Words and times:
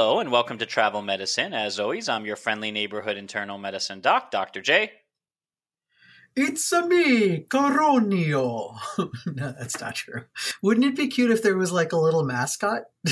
Hello, 0.00 0.18
and 0.18 0.32
welcome 0.32 0.56
to 0.56 0.64
Travel 0.64 1.02
Medicine. 1.02 1.52
As 1.52 1.78
always, 1.78 2.08
I'm 2.08 2.24
your 2.24 2.34
friendly 2.34 2.70
neighborhood 2.70 3.18
internal 3.18 3.58
medicine 3.58 4.00
doc, 4.00 4.30
Dr. 4.30 4.62
J. 4.62 4.92
It's 6.34 6.72
a 6.72 6.86
me, 6.86 7.40
Coronio. 7.40 8.78
no, 9.26 9.54
that's 9.58 9.78
not 9.78 9.96
true. 9.96 10.22
Wouldn't 10.62 10.86
it 10.86 10.96
be 10.96 11.08
cute 11.08 11.30
if 11.30 11.42
there 11.42 11.58
was 11.58 11.70
like 11.70 11.92
a 11.92 11.98
little 11.98 12.24
mascot 12.24 12.84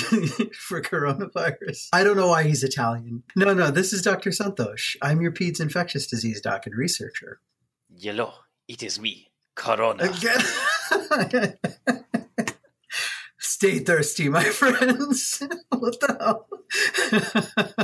for 0.54 0.80
coronavirus? 0.80 1.88
I 1.92 2.04
don't 2.04 2.16
know 2.16 2.28
why 2.28 2.44
he's 2.44 2.64
Italian. 2.64 3.22
No, 3.36 3.52
no, 3.52 3.70
this 3.70 3.92
is 3.92 4.00
Dr. 4.00 4.30
Santosh. 4.30 4.96
I'm 5.02 5.20
your 5.20 5.32
PEDS 5.32 5.60
infectious 5.60 6.06
disease 6.06 6.40
doc 6.40 6.64
and 6.64 6.74
researcher. 6.74 7.40
Yellow, 7.94 8.32
it 8.66 8.82
is 8.82 8.98
me, 8.98 9.28
Corona. 9.54 10.04
Again. 10.04 11.58
Stay 13.58 13.80
thirsty, 13.80 14.28
my 14.28 14.44
friends. 14.44 15.42
what 15.70 15.98
the 15.98 16.16
hell? 16.20 16.46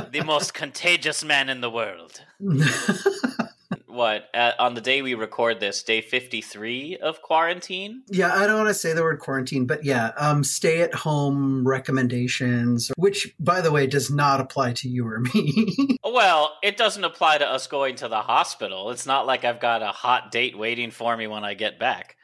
the 0.09 0.23
most 0.23 0.53
contagious 0.53 1.21
man 1.21 1.49
in 1.49 1.59
the 1.59 1.69
world. 1.69 2.21
what 3.85 4.29
uh, 4.33 4.53
on 4.57 4.75
the 4.75 4.79
day 4.79 5.01
we 5.01 5.15
record 5.15 5.59
this 5.59 5.83
day 5.83 5.99
53 5.99 6.97
of 6.97 7.21
quarantine 7.21 8.03
yeah 8.09 8.33
i 8.35 8.45
don't 8.45 8.57
want 8.57 8.67
to 8.67 8.73
say 8.73 8.93
the 8.93 9.01
word 9.01 9.19
quarantine 9.19 9.65
but 9.65 9.85
yeah 9.85 10.11
um 10.17 10.43
stay 10.43 10.81
at 10.81 10.93
home 10.93 11.65
recommendations 11.65 12.91
which 12.97 13.33
by 13.39 13.61
the 13.61 13.71
way 13.71 13.87
does 13.87 14.11
not 14.11 14.41
apply 14.41 14.73
to 14.73 14.89
you 14.89 15.07
or 15.07 15.21
me 15.33 15.97
well 16.03 16.57
it 16.61 16.75
doesn't 16.75 17.05
apply 17.05 17.37
to 17.37 17.47
us 17.47 17.67
going 17.67 17.95
to 17.95 18.09
the 18.09 18.21
hospital 18.21 18.91
it's 18.91 19.05
not 19.05 19.25
like 19.25 19.45
i've 19.45 19.61
got 19.61 19.81
a 19.81 19.87
hot 19.87 20.29
date 20.29 20.57
waiting 20.57 20.91
for 20.91 21.15
me 21.15 21.25
when 21.25 21.45
i 21.45 21.53
get 21.53 21.79
back 21.79 22.17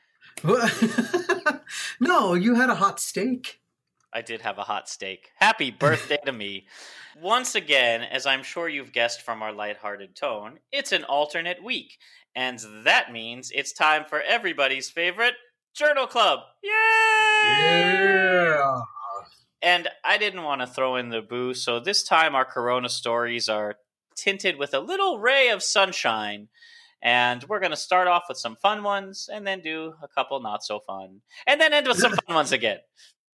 no 2.01 2.33
you 2.33 2.55
had 2.55 2.69
a 2.69 2.75
hot 2.75 2.99
steak 2.99 3.61
I 4.13 4.21
did 4.21 4.41
have 4.41 4.57
a 4.57 4.63
hot 4.63 4.89
steak. 4.89 5.29
Happy 5.35 5.71
birthday 5.71 6.17
to 6.25 6.33
me. 6.33 6.67
Once 7.21 7.55
again, 7.55 8.01
as 8.01 8.25
I'm 8.25 8.43
sure 8.43 8.67
you've 8.67 8.91
guessed 8.91 9.21
from 9.21 9.41
our 9.41 9.53
lighthearted 9.53 10.15
tone, 10.15 10.59
it's 10.71 10.91
an 10.91 11.05
alternate 11.05 11.63
week. 11.63 11.97
And 12.35 12.59
that 12.83 13.11
means 13.11 13.51
it's 13.53 13.71
time 13.71 14.03
for 14.07 14.21
everybody's 14.21 14.89
favorite 14.89 15.35
Journal 15.73 16.07
Club. 16.07 16.39
Yay! 16.61 16.71
Yeah. 17.53 18.81
And 19.61 19.87
I 20.03 20.17
didn't 20.17 20.43
want 20.43 20.61
to 20.61 20.67
throw 20.67 20.95
in 20.97 21.09
the 21.09 21.21
boo, 21.21 21.53
so 21.53 21.79
this 21.79 22.03
time 22.03 22.35
our 22.35 22.45
Corona 22.45 22.89
stories 22.89 23.47
are 23.47 23.75
tinted 24.15 24.57
with 24.57 24.73
a 24.73 24.79
little 24.79 25.19
ray 25.19 25.49
of 25.49 25.63
sunshine. 25.63 26.49
And 27.03 27.43
we're 27.45 27.59
going 27.59 27.71
to 27.71 27.77
start 27.77 28.07
off 28.07 28.23
with 28.29 28.37
some 28.37 28.55
fun 28.55 28.83
ones 28.83 29.29
and 29.31 29.45
then 29.45 29.61
do 29.61 29.93
a 30.03 30.07
couple 30.07 30.39
not 30.39 30.63
so 30.63 30.79
fun. 30.79 31.21
And 31.47 31.59
then 31.59 31.73
end 31.73 31.87
with 31.87 31.97
some 31.97 32.13
fun 32.13 32.35
ones 32.35 32.51
again. 32.51 32.79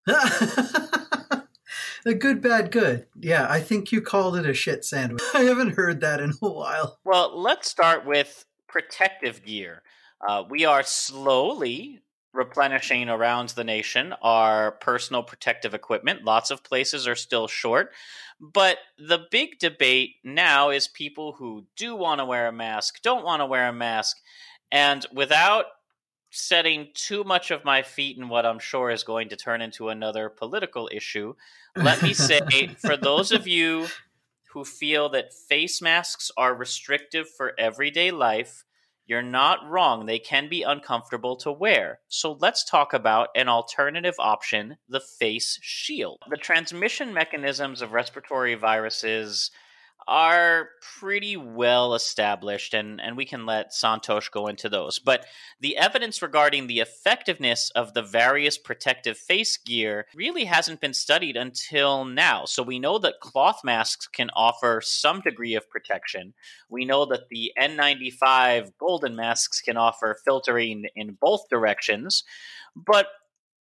a 2.07 2.13
good, 2.13 2.41
bad, 2.41 2.71
good. 2.71 3.05
Yeah, 3.19 3.47
I 3.49 3.59
think 3.59 3.91
you 3.91 4.01
called 4.01 4.37
it 4.37 4.45
a 4.45 4.53
shit 4.53 4.85
sandwich. 4.85 5.21
I 5.33 5.41
haven't 5.41 5.75
heard 5.75 6.01
that 6.01 6.19
in 6.19 6.31
a 6.41 6.49
while. 6.49 6.99
Well, 7.03 7.39
let's 7.39 7.69
start 7.69 8.05
with 8.05 8.45
protective 8.67 9.43
gear. 9.43 9.83
Uh, 10.27 10.43
we 10.49 10.65
are 10.65 10.83
slowly 10.83 12.01
replenishing 12.37 13.09
around 13.09 13.49
the 13.49 13.63
nation 13.63 14.13
our 14.21 14.71
personal 14.73 15.23
protective 15.23 15.73
equipment. 15.73 16.23
Lots 16.23 16.51
of 16.51 16.63
places 16.63 17.07
are 17.07 17.15
still 17.15 17.47
short. 17.47 17.91
But 18.39 18.77
the 18.99 19.25
big 19.31 19.57
debate 19.57 20.17
now 20.23 20.69
is 20.69 20.87
people 20.87 21.33
who 21.33 21.65
do 21.75 21.95
want 21.95 22.19
to 22.19 22.25
wear 22.25 22.47
a 22.47 22.51
mask, 22.51 23.01
don't 23.01 23.25
want 23.25 23.41
to 23.41 23.47
wear 23.47 23.67
a 23.67 23.73
mask. 23.73 24.17
And 24.71 25.03
without 25.11 25.65
setting 26.29 26.89
too 26.93 27.23
much 27.23 27.49
of 27.49 27.65
my 27.65 27.81
feet 27.81 28.17
in 28.17 28.29
what 28.29 28.45
I'm 28.45 28.59
sure 28.59 28.91
is 28.91 29.03
going 29.03 29.29
to 29.29 29.35
turn 29.35 29.61
into 29.61 29.89
another 29.89 30.29
political 30.29 30.87
issue, 30.91 31.33
let 31.75 32.03
me 32.03 32.13
say 32.13 32.67
for 32.77 32.95
those 32.95 33.31
of 33.31 33.47
you 33.47 33.87
who 34.53 34.63
feel 34.63 35.09
that 35.09 35.33
face 35.33 35.81
masks 35.81 36.29
are 36.37 36.53
restrictive 36.53 37.27
for 37.27 37.53
everyday 37.57 38.11
life, 38.11 38.63
you're 39.07 39.21
not 39.21 39.67
wrong. 39.67 40.05
They 40.05 40.19
can 40.19 40.49
be 40.49 40.63
uncomfortable 40.63 41.37
to 41.37 41.51
wear. 41.51 41.99
So 42.09 42.37
let's 42.39 42.63
talk 42.63 42.93
about 42.93 43.29
an 43.35 43.47
alternative 43.47 44.15
option 44.19 44.77
the 44.87 44.99
face 44.99 45.57
shield. 45.61 46.19
The 46.29 46.37
transmission 46.37 47.13
mechanisms 47.13 47.81
of 47.81 47.93
respiratory 47.93 48.55
viruses 48.55 49.49
are 50.07 50.69
pretty 50.99 51.35
well 51.35 51.93
established, 51.93 52.73
and, 52.73 53.01
and 53.01 53.17
we 53.17 53.25
can 53.25 53.45
let 53.45 53.71
Santosh 53.71 54.31
go 54.31 54.47
into 54.47 54.69
those. 54.69 54.99
But 54.99 55.25
the 55.59 55.77
evidence 55.77 56.21
regarding 56.21 56.67
the 56.67 56.79
effectiveness 56.79 57.69
of 57.71 57.93
the 57.93 58.01
various 58.01 58.57
protective 58.57 59.17
face 59.17 59.57
gear 59.57 60.07
really 60.15 60.45
hasn't 60.45 60.79
been 60.79 60.93
studied 60.93 61.35
until 61.35 62.05
now. 62.05 62.45
So 62.45 62.63
we 62.63 62.79
know 62.79 62.97
that 62.99 63.19
cloth 63.19 63.61
masks 63.63 64.07
can 64.07 64.29
offer 64.35 64.81
some 64.83 65.21
degree 65.21 65.55
of 65.55 65.69
protection. 65.69 66.33
We 66.69 66.85
know 66.85 67.05
that 67.07 67.27
the 67.29 67.51
N95 67.59 68.71
golden 68.79 69.15
masks 69.15 69.61
can 69.61 69.77
offer 69.77 70.17
filtering 70.23 70.85
in 70.95 71.17
both 71.19 71.49
directions. 71.49 72.23
But 72.75 73.07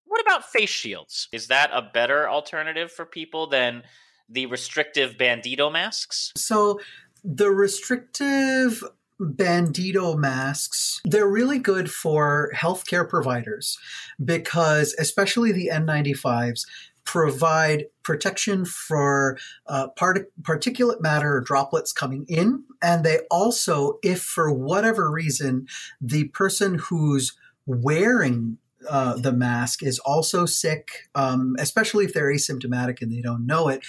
what 0.05 0.21
about 0.21 0.49
face 0.49 0.69
shields? 0.69 1.27
Is 1.33 1.47
that 1.47 1.69
a 1.73 1.81
better 1.81 2.29
alternative 2.29 2.91
for 2.91 3.05
people 3.05 3.47
than 3.47 3.83
the 4.29 4.45
restrictive 4.45 5.17
bandito 5.17 5.71
masks? 5.71 6.31
So 6.35 6.79
the 7.23 7.49
restrictive 7.49 8.83
bandito 9.19 10.15
masks 10.15 11.01
they're 11.03 11.27
really 11.27 11.57
good 11.57 11.89
for 11.89 12.51
healthcare 12.55 13.09
providers 13.09 13.75
because 14.23 14.93
especially 14.99 15.51
the 15.51 15.71
n95s 15.73 16.65
provide 17.07 17.85
protection 18.03 18.65
for 18.65 19.37
uh, 19.67 19.87
part- 19.95 20.29
particulate 20.41 20.99
matter 20.99 21.37
or 21.37 21.41
droplets 21.41 21.93
coming 21.93 22.25
in. 22.27 22.65
And 22.81 23.05
they 23.05 23.19
also, 23.31 23.97
if 24.03 24.21
for 24.21 24.51
whatever 24.51 25.09
reason, 25.09 25.67
the 26.01 26.25
person 26.25 26.75
who's 26.75 27.31
wearing 27.65 28.57
uh, 28.89 29.15
the 29.15 29.31
mask 29.31 29.81
is 29.81 29.99
also 29.99 30.45
sick, 30.45 31.09
um, 31.15 31.55
especially 31.59 32.05
if 32.05 32.13
they're 32.13 32.31
asymptomatic 32.31 33.01
and 33.01 33.11
they 33.11 33.21
don't 33.21 33.45
know 33.45 33.67
it, 33.67 33.83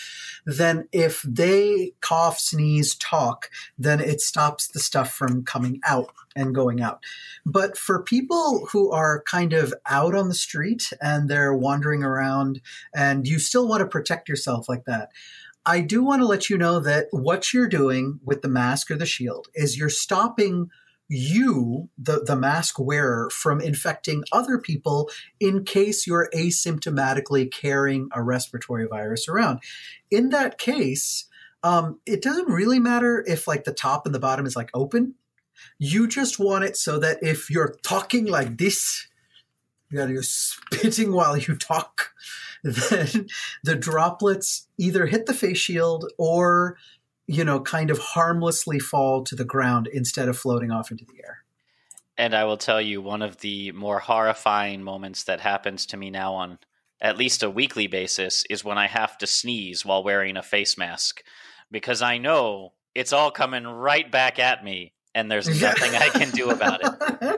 then 0.47 0.89
if 0.93 1.23
they 1.23 1.93
cough, 2.01 2.39
sneeze, 2.39 2.95
talk, 2.97 3.51
then 3.79 4.01
it 4.01 4.21
stops 4.21 4.69
the 4.69 4.81
stuff 4.81 5.13
from 5.13 5.45
coming 5.45 5.81
out 5.87 6.13
and 6.35 6.55
going 6.55 6.81
out. 6.81 7.03
But 7.45 7.77
for 7.77 8.03
people 8.03 8.67
who 8.73 8.91
are 8.91 9.23
kind 9.25 9.53
of 9.53 9.75
out 9.87 10.15
on 10.15 10.29
the 10.29 10.35
street 10.35 10.91
and 11.01 11.29
they're 11.29 11.55
wandering 11.55 12.03
around 12.03 12.61
and 12.95 13.27
you 13.27 13.39
still 13.39 13.69
want 13.69 13.81
to 13.81 13.87
protect 13.87 14.29
yourself 14.29 14.69
like 14.69 14.85
that, 14.85 15.11
I 15.67 15.81
do 15.81 16.03
want 16.03 16.23
to 16.23 16.27
let 16.27 16.49
you 16.49 16.57
know 16.57 16.81
that 16.81 17.09
what 17.11 17.53
you're 17.53 17.69
doing 17.69 18.21
with 18.25 18.41
the 18.41 18.49
mask 18.49 18.91
or 18.91 18.97
the 18.97 19.05
shield 19.05 19.49
is 19.55 19.77
you're 19.77 19.91
stopping 19.91 20.71
you, 21.09 21.89
the, 21.97 22.23
the 22.25 22.37
mask 22.37 22.79
wearer, 22.79 23.31
from 23.31 23.61
infecting 23.61 24.25
other 24.31 24.59
people 24.59 25.11
in 25.41 25.65
case 25.65 26.07
you're 26.07 26.29
asymptomatically 26.35 27.51
carrying 27.51 28.09
a 28.13 28.23
respiratory 28.23 28.87
virus 28.87 29.29
around. 29.29 29.61
In 30.11 30.29
that 30.31 30.59
case, 30.59 31.25
um, 31.63 31.99
it 32.07 32.23
doesn't 32.23 32.49
really 32.49 32.79
matter 32.79 33.25
if 33.27 33.49
like 33.49 33.65
the 33.65 33.73
top 33.73 34.07
and 34.07 34.15
the 34.15 34.21
bottom 34.21 34.47
is 34.47 34.55
like 34.55 34.71
open. 34.75 35.15
You 35.79 36.07
just 36.07 36.39
want 36.39 36.65
it 36.65 36.77
so 36.77 36.99
that 36.99 37.19
if 37.23 37.51
you're 37.51 37.75
talking 37.83 38.27
like 38.27 38.59
this, 38.59 39.09
you 39.91 39.99
know, 39.99 40.07
you're 40.07 40.23
spitting 40.23 41.13
while 41.13 41.37
you 41.37 41.57
talk, 41.57 42.13
then 42.63 43.29
the 43.65 43.75
droplets 43.75 44.69
either 44.77 45.07
hit 45.07 45.27
the 45.27 45.35
face 45.35 45.59
shield 45.59 46.11
or 46.19 46.77
you 47.29 47.45
know, 47.45 47.61
kind 47.61 47.91
of 47.91 47.99
harmlessly 47.99 48.79
fall 48.79 49.23
to 49.23 49.37
the 49.37 49.45
ground 49.45 49.87
instead 49.87 50.29
of 50.29 50.37
floating 50.37 50.71
off 50.73 50.91
into 50.91 51.05
the 51.05 51.23
air. 51.25 51.45
And 52.17 52.35
I 52.35 52.45
will 52.45 52.57
tell 52.57 52.81
you, 52.81 53.01
one 53.01 53.23
of 53.23 53.37
the 53.39 53.71
more 53.73 54.01
horrifying 54.01 54.83
moments 54.83 55.25
that 55.25 55.41
happens 55.41 55.87
to 55.87 55.97
me 55.97 56.11
now 56.11 56.35
on 56.35 56.59
at 57.01 57.17
least 57.17 57.45
a 57.45 57.51
weekly 57.51 57.87
basis 57.87 58.45
is 58.51 58.65
when 58.65 58.79
I 58.79 58.89
have 58.89 59.17
to 59.19 59.27
sneeze 59.27 59.85
while 59.85 60.03
wearing 60.03 60.37
a 60.37 60.43
face 60.43 60.77
mask 60.77 61.23
because 61.71 62.03
I 62.03 62.19
know 62.19 62.73
it's 62.95 63.13
all 63.13 63.31
coming 63.31 63.65
right 63.65 64.11
back 64.11 64.39
at 64.39 64.65
me 64.65 64.95
and 65.15 65.31
there's 65.31 65.49
nothing 65.63 65.95
I 65.95 66.09
can 66.09 66.31
do 66.31 66.51
about 66.51 66.81
it. 66.83 67.38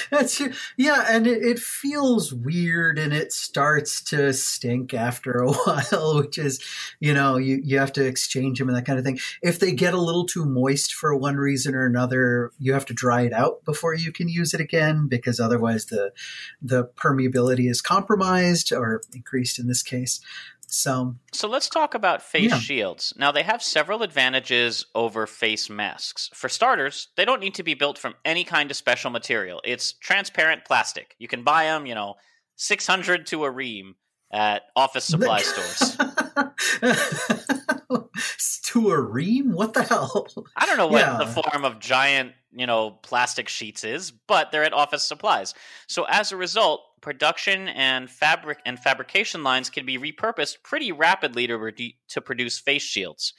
That's 0.10 0.40
yeah, 0.76 1.04
and 1.08 1.26
it, 1.26 1.42
it, 1.42 1.58
feels 1.58 2.32
weird, 2.32 2.98
and 2.98 3.12
it 3.12 3.32
starts 3.32 4.02
to 4.04 4.32
stink 4.32 4.94
after 4.94 5.32
a 5.32 5.52
while, 5.52 6.18
which 6.18 6.38
is, 6.38 6.62
you 7.00 7.14
know, 7.14 7.36
you 7.36 7.60
you 7.62 7.78
have 7.78 7.92
to 7.94 8.04
exchange 8.04 8.58
them 8.58 8.68
and 8.68 8.76
that 8.76 8.86
kind 8.86 8.98
of 8.98 9.04
thing. 9.04 9.18
If 9.42 9.58
they 9.58 9.72
get 9.72 9.94
a 9.94 10.00
little 10.00 10.26
too 10.26 10.44
moist 10.44 10.94
for 10.94 11.14
one 11.14 11.36
reason 11.36 11.74
or 11.74 11.86
another, 11.86 12.50
you 12.58 12.72
have 12.72 12.86
to 12.86 12.94
dry 12.94 13.22
it 13.22 13.32
out 13.32 13.64
before 13.64 13.94
you 13.94 14.12
can 14.12 14.28
use 14.28 14.54
it 14.54 14.60
again, 14.60 15.06
because 15.08 15.40
otherwise 15.40 15.86
the 15.86 16.12
the 16.62 16.84
permeability 16.84 17.70
is 17.70 17.82
compromised 17.82 18.72
or 18.72 19.02
increased 19.14 19.58
in 19.58 19.66
this 19.66 19.82
case. 19.82 20.20
So, 20.70 21.16
so 21.32 21.48
let's 21.48 21.68
talk 21.68 21.94
about 21.94 22.22
face 22.22 22.50
yeah. 22.50 22.58
shields. 22.58 23.12
Now, 23.16 23.32
they 23.32 23.42
have 23.42 23.60
several 23.62 24.02
advantages 24.02 24.86
over 24.94 25.26
face 25.26 25.68
masks. 25.68 26.30
For 26.32 26.48
starters, 26.48 27.08
they 27.16 27.24
don't 27.24 27.40
need 27.40 27.54
to 27.56 27.64
be 27.64 27.74
built 27.74 27.98
from 27.98 28.14
any 28.24 28.44
kind 28.44 28.70
of 28.70 28.76
special 28.76 29.10
material. 29.10 29.60
It's 29.64 29.92
transparent 29.92 30.64
plastic. 30.64 31.16
You 31.18 31.26
can 31.26 31.42
buy 31.42 31.64
them, 31.64 31.86
you 31.86 31.96
know, 31.96 32.14
600 32.56 33.26
to 33.26 33.44
a 33.44 33.50
ream 33.50 33.96
at 34.32 34.62
office 34.76 35.04
supply 35.06 35.42
stores. 35.42 35.96
to 38.64 38.90
a 38.90 39.00
ream? 39.00 39.52
What 39.52 39.74
the 39.74 39.82
hell? 39.82 40.28
I 40.56 40.66
don't 40.66 40.76
know 40.76 40.86
what 40.86 41.00
yeah. 41.00 41.18
the 41.18 41.26
form 41.26 41.64
of 41.64 41.80
giant, 41.80 42.32
you 42.52 42.66
know, 42.66 42.90
plastic 42.90 43.48
sheets 43.48 43.82
is, 43.82 44.12
but 44.12 44.52
they're 44.52 44.64
at 44.64 44.72
office 44.72 45.02
supplies. 45.02 45.54
So 45.88 46.04
as 46.08 46.30
a 46.30 46.36
result, 46.36 46.82
production 47.00 47.68
and 47.68 48.10
fabric 48.10 48.58
and 48.66 48.78
fabrication 48.78 49.42
lines 49.42 49.70
can 49.70 49.86
be 49.86 49.98
repurposed 49.98 50.62
pretty 50.62 50.92
rapidly 50.92 51.46
to 51.46 51.56
re- 51.56 51.96
to 52.08 52.20
produce 52.20 52.58
face 52.58 52.82
shields. 52.82 53.32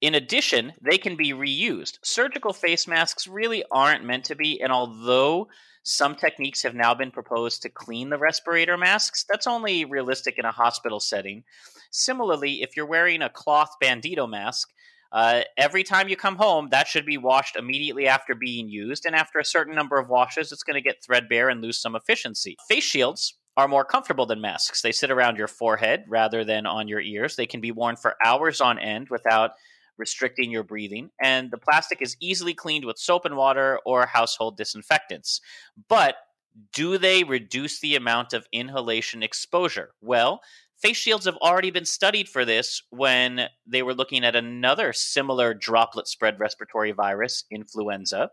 In 0.00 0.14
addition, 0.14 0.74
they 0.82 0.98
can 0.98 1.16
be 1.16 1.32
reused. 1.32 1.98
Surgical 2.02 2.52
face 2.52 2.86
masks 2.86 3.26
really 3.26 3.64
aren't 3.70 4.04
meant 4.04 4.24
to 4.24 4.34
be, 4.34 4.60
and 4.60 4.72
although 4.72 5.48
some 5.82 6.14
techniques 6.14 6.62
have 6.62 6.74
now 6.74 6.94
been 6.94 7.10
proposed 7.10 7.62
to 7.62 7.68
clean 7.68 8.10
the 8.10 8.18
respirator 8.18 8.76
masks, 8.76 9.24
that's 9.28 9.46
only 9.46 9.84
realistic 9.84 10.38
in 10.38 10.44
a 10.44 10.50
hospital 10.50 10.98
setting. 10.98 11.44
Similarly, 11.90 12.62
if 12.62 12.76
you're 12.76 12.86
wearing 12.86 13.22
a 13.22 13.28
cloth 13.28 13.76
bandito 13.82 14.28
mask, 14.28 14.70
uh, 15.12 15.42
every 15.56 15.84
time 15.84 16.08
you 16.08 16.16
come 16.16 16.36
home, 16.36 16.68
that 16.70 16.88
should 16.88 17.06
be 17.06 17.18
washed 17.18 17.56
immediately 17.56 18.08
after 18.08 18.34
being 18.34 18.68
used, 18.68 19.06
and 19.06 19.14
after 19.14 19.38
a 19.38 19.44
certain 19.44 19.74
number 19.74 19.98
of 19.98 20.08
washes, 20.08 20.52
it's 20.52 20.62
going 20.62 20.74
to 20.74 20.80
get 20.80 21.02
threadbare 21.04 21.48
and 21.48 21.62
lose 21.62 21.78
some 21.78 21.94
efficiency. 21.94 22.56
Face 22.68 22.84
shields 22.84 23.38
are 23.56 23.68
more 23.68 23.84
comfortable 23.84 24.26
than 24.26 24.40
masks. 24.40 24.82
They 24.82 24.92
sit 24.92 25.10
around 25.10 25.36
your 25.36 25.48
forehead 25.48 26.04
rather 26.08 26.44
than 26.44 26.66
on 26.66 26.88
your 26.88 27.00
ears. 27.00 27.36
They 27.36 27.46
can 27.46 27.60
be 27.60 27.70
worn 27.70 27.96
for 27.96 28.16
hours 28.24 28.60
on 28.60 28.78
end 28.78 29.08
without 29.10 29.52
restricting 29.96 30.50
your 30.50 30.64
breathing, 30.64 31.10
and 31.22 31.50
the 31.50 31.58
plastic 31.58 32.02
is 32.02 32.16
easily 32.20 32.52
cleaned 32.52 32.84
with 32.84 32.98
soap 32.98 33.24
and 33.24 33.36
water 33.36 33.78
or 33.86 34.06
household 34.06 34.56
disinfectants. 34.56 35.40
But 35.88 36.16
do 36.72 36.98
they 36.98 37.24
reduce 37.24 37.80
the 37.80 37.96
amount 37.96 38.32
of 38.32 38.46
inhalation 38.52 39.22
exposure? 39.22 39.90
Well, 40.00 40.40
Face 40.80 40.96
shields 40.96 41.24
have 41.24 41.36
already 41.36 41.70
been 41.70 41.84
studied 41.84 42.28
for 42.28 42.44
this 42.44 42.82
when 42.90 43.48
they 43.66 43.82
were 43.82 43.94
looking 43.94 44.24
at 44.24 44.36
another 44.36 44.92
similar 44.92 45.54
droplet 45.54 46.06
spread 46.08 46.38
respiratory 46.38 46.92
virus, 46.92 47.44
influenza. 47.50 48.30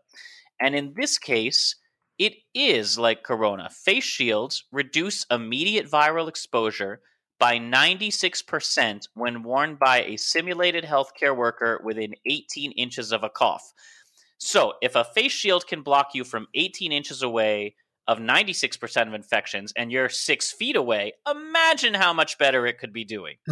And 0.60 0.76
in 0.76 0.94
this 0.96 1.18
case, 1.18 1.76
it 2.18 2.34
is 2.54 3.00
like 3.00 3.24
corona. 3.24 3.70
Face 3.70 4.04
shields 4.04 4.66
reduce 4.72 5.26
immediate 5.32 5.90
viral 5.90 6.28
exposure 6.28 7.02
by 7.40 7.58
96% 7.58 9.08
when 9.16 9.42
worn 9.42 9.76
by 9.76 10.04
a 10.04 10.18
simulated 10.18 10.84
healthcare 10.84 11.36
worker 11.36 11.82
within 11.84 12.14
18 12.28 12.72
inches 12.74 13.12
of 13.12 13.24
a 13.24 13.30
cough. 13.30 13.74
So, 14.38 14.74
if 14.82 14.96
a 14.96 15.04
face 15.04 15.32
shield 15.32 15.66
can 15.66 15.82
block 15.82 16.10
you 16.14 16.24
from 16.24 16.48
18 16.54 16.92
inches 16.92 17.24
away 17.24 17.76
of 18.08 18.20
96% 18.20 19.08
of 19.08 19.14
infections 19.14 19.74
and 19.76 19.92
you're 19.92 20.10
six 20.10 20.52
feet 20.52 20.76
away, 20.76 21.14
imagine 21.30 21.94
how 21.94 22.14
much 22.14 22.38
better 22.38 22.66
it 22.66 22.78
could 22.78 22.92
be 22.92 23.06
doing. 23.06 23.36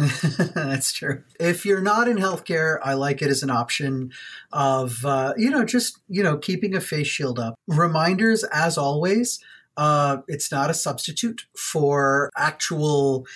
That's 0.54 0.92
true. 0.92 1.22
If 1.38 1.64
you're 1.64 1.80
not 1.80 2.08
in 2.08 2.16
healthcare, 2.16 2.78
I 2.82 2.94
like 2.94 3.22
it 3.22 3.28
as 3.28 3.42
an 3.42 3.50
option 3.50 4.12
of, 4.52 5.04
uh, 5.04 5.34
you 5.36 5.50
know, 5.50 5.64
just, 5.64 5.98
you 6.08 6.22
know, 6.22 6.36
keeping 6.36 6.74
a 6.74 6.80
face 6.80 7.06
shield 7.06 7.38
up. 7.38 7.54
Reminders, 7.66 8.44
as 8.44 8.76
always, 8.76 9.40
uh, 9.76 10.18
it's 10.28 10.50
not 10.50 10.70
a 10.70 10.74
substitute 10.74 11.46
for 11.56 12.30
actual 12.36 13.26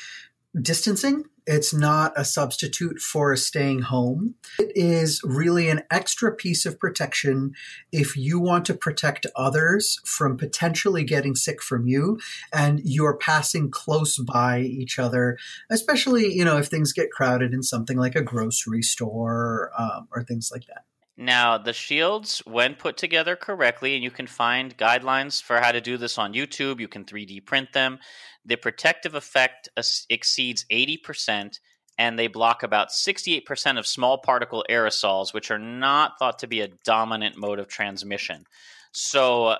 distancing. 0.60 1.24
It's 1.46 1.74
not 1.74 2.12
a 2.16 2.24
substitute 2.24 2.98
for 2.98 3.36
staying 3.36 3.82
home. 3.82 4.34
It 4.58 4.72
is 4.74 5.20
really 5.24 5.68
an 5.68 5.82
extra 5.90 6.34
piece 6.34 6.64
of 6.64 6.78
protection 6.78 7.52
if 7.92 8.16
you 8.16 8.40
want 8.40 8.64
to 8.66 8.74
protect 8.74 9.26
others 9.36 10.00
from 10.04 10.36
potentially 10.36 11.04
getting 11.04 11.34
sick 11.34 11.62
from 11.62 11.86
you 11.86 12.18
and 12.52 12.80
you're 12.82 13.16
passing 13.16 13.70
close 13.70 14.16
by 14.16 14.60
each 14.60 14.98
other, 14.98 15.38
especially, 15.70 16.32
you 16.32 16.44
know, 16.44 16.56
if 16.56 16.68
things 16.68 16.92
get 16.92 17.10
crowded 17.10 17.52
in 17.52 17.62
something 17.62 17.98
like 17.98 18.14
a 18.14 18.22
grocery 18.22 18.82
store 18.82 19.70
um, 19.78 20.08
or 20.12 20.22
things 20.22 20.50
like 20.52 20.66
that. 20.66 20.84
Now, 21.16 21.58
the 21.58 21.72
shields, 21.72 22.42
when 22.44 22.74
put 22.74 22.96
together 22.96 23.36
correctly, 23.36 23.94
and 23.94 24.02
you 24.02 24.10
can 24.10 24.26
find 24.26 24.76
guidelines 24.76 25.40
for 25.40 25.60
how 25.60 25.70
to 25.70 25.80
do 25.80 25.96
this 25.96 26.18
on 26.18 26.34
YouTube, 26.34 26.80
you 26.80 26.88
can 26.88 27.04
3D 27.04 27.46
print 27.46 27.72
them. 27.72 28.00
The 28.44 28.56
protective 28.56 29.14
effect 29.14 29.68
exceeds 30.10 30.66
80%, 30.70 31.58
and 31.98 32.18
they 32.18 32.26
block 32.26 32.62
about 32.62 32.90
68% 32.90 33.78
of 33.78 33.86
small 33.86 34.18
particle 34.18 34.64
aerosols, 34.68 35.32
which 35.32 35.50
are 35.50 35.58
not 35.58 36.18
thought 36.18 36.40
to 36.40 36.46
be 36.46 36.60
a 36.60 36.68
dominant 36.84 37.36
mode 37.38 37.58
of 37.58 37.68
transmission. 37.68 38.44
So, 38.92 39.56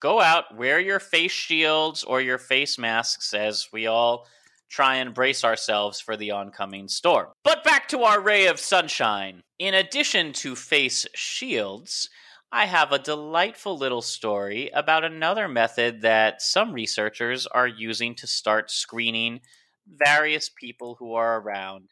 go 0.00 0.20
out, 0.20 0.56
wear 0.56 0.80
your 0.80 1.00
face 1.00 1.32
shields 1.32 2.04
or 2.04 2.20
your 2.20 2.38
face 2.38 2.78
masks, 2.78 3.32
as 3.34 3.68
we 3.72 3.86
all 3.86 4.26
try 4.68 4.96
and 4.96 5.14
brace 5.14 5.44
ourselves 5.44 6.00
for 6.00 6.16
the 6.16 6.30
oncoming 6.30 6.88
storm. 6.88 7.28
But 7.42 7.64
back 7.64 7.88
to 7.88 8.02
our 8.02 8.20
ray 8.20 8.48
of 8.48 8.60
sunshine. 8.60 9.42
In 9.58 9.74
addition 9.74 10.32
to 10.34 10.54
face 10.54 11.06
shields, 11.14 12.10
I 12.50 12.64
have 12.64 12.92
a 12.92 12.98
delightful 12.98 13.76
little 13.76 14.00
story 14.00 14.70
about 14.72 15.04
another 15.04 15.48
method 15.48 16.00
that 16.00 16.40
some 16.40 16.72
researchers 16.72 17.46
are 17.46 17.68
using 17.68 18.14
to 18.16 18.26
start 18.26 18.70
screening 18.70 19.40
various 19.86 20.48
people 20.48 20.96
who 20.98 21.14
are 21.14 21.40
around. 21.40 21.90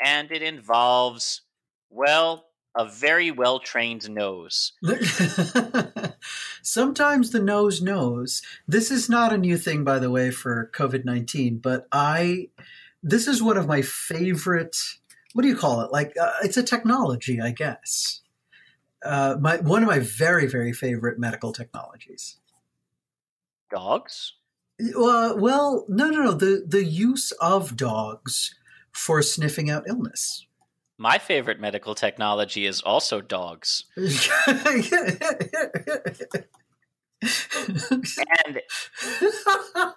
And 0.00 0.30
it 0.30 0.42
involves, 0.42 1.42
well, 1.90 2.46
a 2.76 2.86
very 2.86 3.32
well 3.32 3.58
trained 3.58 4.08
nose. 4.08 4.72
Sometimes 6.62 7.30
the 7.32 7.42
nose 7.42 7.82
knows. 7.82 8.42
This 8.68 8.92
is 8.92 9.08
not 9.08 9.32
a 9.32 9.38
new 9.38 9.56
thing, 9.56 9.82
by 9.82 9.98
the 9.98 10.10
way, 10.10 10.30
for 10.30 10.70
COVID 10.72 11.04
19, 11.04 11.58
but 11.58 11.88
I, 11.90 12.50
this 13.02 13.26
is 13.26 13.42
one 13.42 13.56
of 13.56 13.66
my 13.66 13.82
favorite, 13.82 14.76
what 15.32 15.42
do 15.42 15.48
you 15.48 15.56
call 15.56 15.80
it? 15.80 15.90
Like, 15.90 16.14
uh, 16.20 16.32
it's 16.42 16.56
a 16.58 16.62
technology, 16.62 17.40
I 17.40 17.50
guess. 17.50 18.20
Uh, 19.04 19.36
my 19.40 19.58
one 19.58 19.82
of 19.82 19.88
my 19.88 19.98
very 19.98 20.46
very 20.46 20.72
favorite 20.72 21.18
medical 21.18 21.52
technologies. 21.52 22.38
Dogs. 23.70 24.34
Uh, 24.80 25.34
well, 25.36 25.86
no, 25.88 26.08
no, 26.10 26.22
no. 26.24 26.32
The 26.32 26.64
the 26.66 26.84
use 26.84 27.32
of 27.32 27.76
dogs 27.76 28.54
for 28.92 29.22
sniffing 29.22 29.70
out 29.70 29.84
illness. 29.86 30.46
My 30.98 31.18
favorite 31.18 31.60
medical 31.60 31.94
technology 31.94 32.64
is 32.64 32.80
also 32.80 33.20
dogs. 33.20 33.84
and 33.96 34.06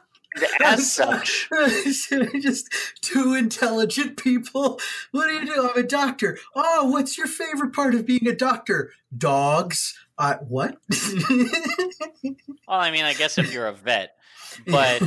as 0.63 0.91
such, 0.91 1.49
just 2.41 2.73
two 3.01 3.33
intelligent 3.33 4.17
people. 4.17 4.79
What 5.11 5.27
do 5.27 5.33
you 5.33 5.45
do? 5.45 5.69
I'm 5.69 5.83
a 5.83 5.87
doctor. 5.87 6.37
Oh, 6.55 6.89
what's 6.89 7.17
your 7.17 7.27
favorite 7.27 7.73
part 7.73 7.95
of 7.95 8.05
being 8.05 8.27
a 8.27 8.35
doctor? 8.35 8.91
Dogs. 9.15 9.97
Uh, 10.17 10.35
what? 10.47 10.77
well, 11.31 12.79
I 12.79 12.91
mean, 12.91 13.05
I 13.05 13.13
guess 13.13 13.37
if 13.37 13.53
you're 13.53 13.67
a 13.67 13.73
vet, 13.73 14.15
but 14.67 15.01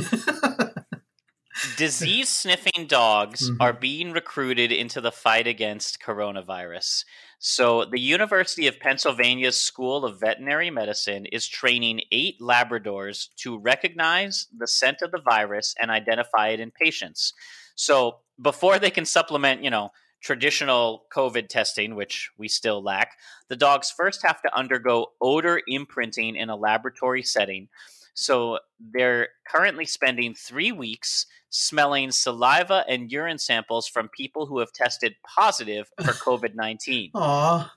disease 1.77 2.29
sniffing 2.29 2.87
dogs 2.87 3.49
mm-hmm. 3.49 3.61
are 3.61 3.73
being 3.73 4.11
recruited 4.11 4.71
into 4.71 5.01
the 5.01 5.11
fight 5.11 5.47
against 5.47 6.01
coronavirus. 6.01 7.05
So, 7.45 7.83
the 7.83 7.99
University 7.99 8.67
of 8.67 8.79
Pennsylvania's 8.79 9.59
School 9.59 10.05
of 10.05 10.21
Veterinary 10.21 10.69
Medicine 10.69 11.25
is 11.25 11.45
training 11.45 11.99
eight 12.09 12.39
Labradors 12.39 13.35
to 13.39 13.59
recognize 13.59 14.47
the 14.57 14.65
scent 14.65 15.01
of 15.01 15.11
the 15.11 15.19
virus 15.19 15.75
and 15.77 15.91
identify 15.91 16.47
it 16.51 16.61
in 16.61 16.71
patients. 16.71 17.33
So, 17.75 18.19
before 18.41 18.79
they 18.79 18.89
can 18.89 19.03
supplement, 19.03 19.61
you 19.61 19.69
know, 19.69 19.89
traditional 20.21 21.03
COVID 21.13 21.49
testing, 21.49 21.95
which 21.95 22.31
we 22.37 22.47
still 22.47 22.81
lack, 22.81 23.17
the 23.49 23.57
dogs 23.57 23.91
first 23.91 24.25
have 24.25 24.41
to 24.43 24.57
undergo 24.57 25.07
odor 25.19 25.59
imprinting 25.67 26.37
in 26.37 26.49
a 26.49 26.55
laboratory 26.55 27.23
setting. 27.23 27.67
So, 28.13 28.59
they're 28.79 29.29
currently 29.47 29.85
spending 29.85 30.33
three 30.33 30.71
weeks 30.71 31.25
smelling 31.53 32.09
saliva 32.11 32.83
and 32.89 33.11
urine 33.11 33.37
samples 33.37 33.87
from 33.87 34.09
people 34.09 34.47
who 34.47 34.57
have 34.59 34.73
tested 34.73 35.15
positive 35.23 35.89
for 35.97 36.11
COVID 36.11 36.55
19. 36.55 37.11
Aww. 37.15 37.69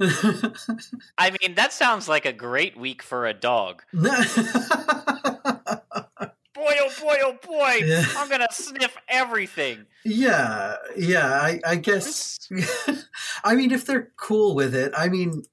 I 1.18 1.30
mean, 1.40 1.54
that 1.54 1.72
sounds 1.72 2.08
like 2.08 2.26
a 2.26 2.32
great 2.32 2.76
week 2.76 3.02
for 3.02 3.26
a 3.26 3.34
dog. 3.34 3.82
boy, 3.92 4.06
oh 6.78 6.90
boy, 7.00 7.16
oh 7.22 7.38
boy, 7.46 7.80
yeah. 7.84 8.04
I'm 8.16 8.28
going 8.28 8.40
to 8.40 8.48
sniff 8.50 8.96
everything. 9.08 9.86
Yeah, 10.04 10.76
yeah, 10.96 11.26
I, 11.26 11.60
I 11.64 11.76
guess. 11.76 12.48
I 13.44 13.54
mean, 13.54 13.70
if 13.70 13.86
they're 13.86 14.10
cool 14.16 14.54
with 14.54 14.74
it, 14.74 14.92
I 14.96 15.08
mean, 15.08 15.44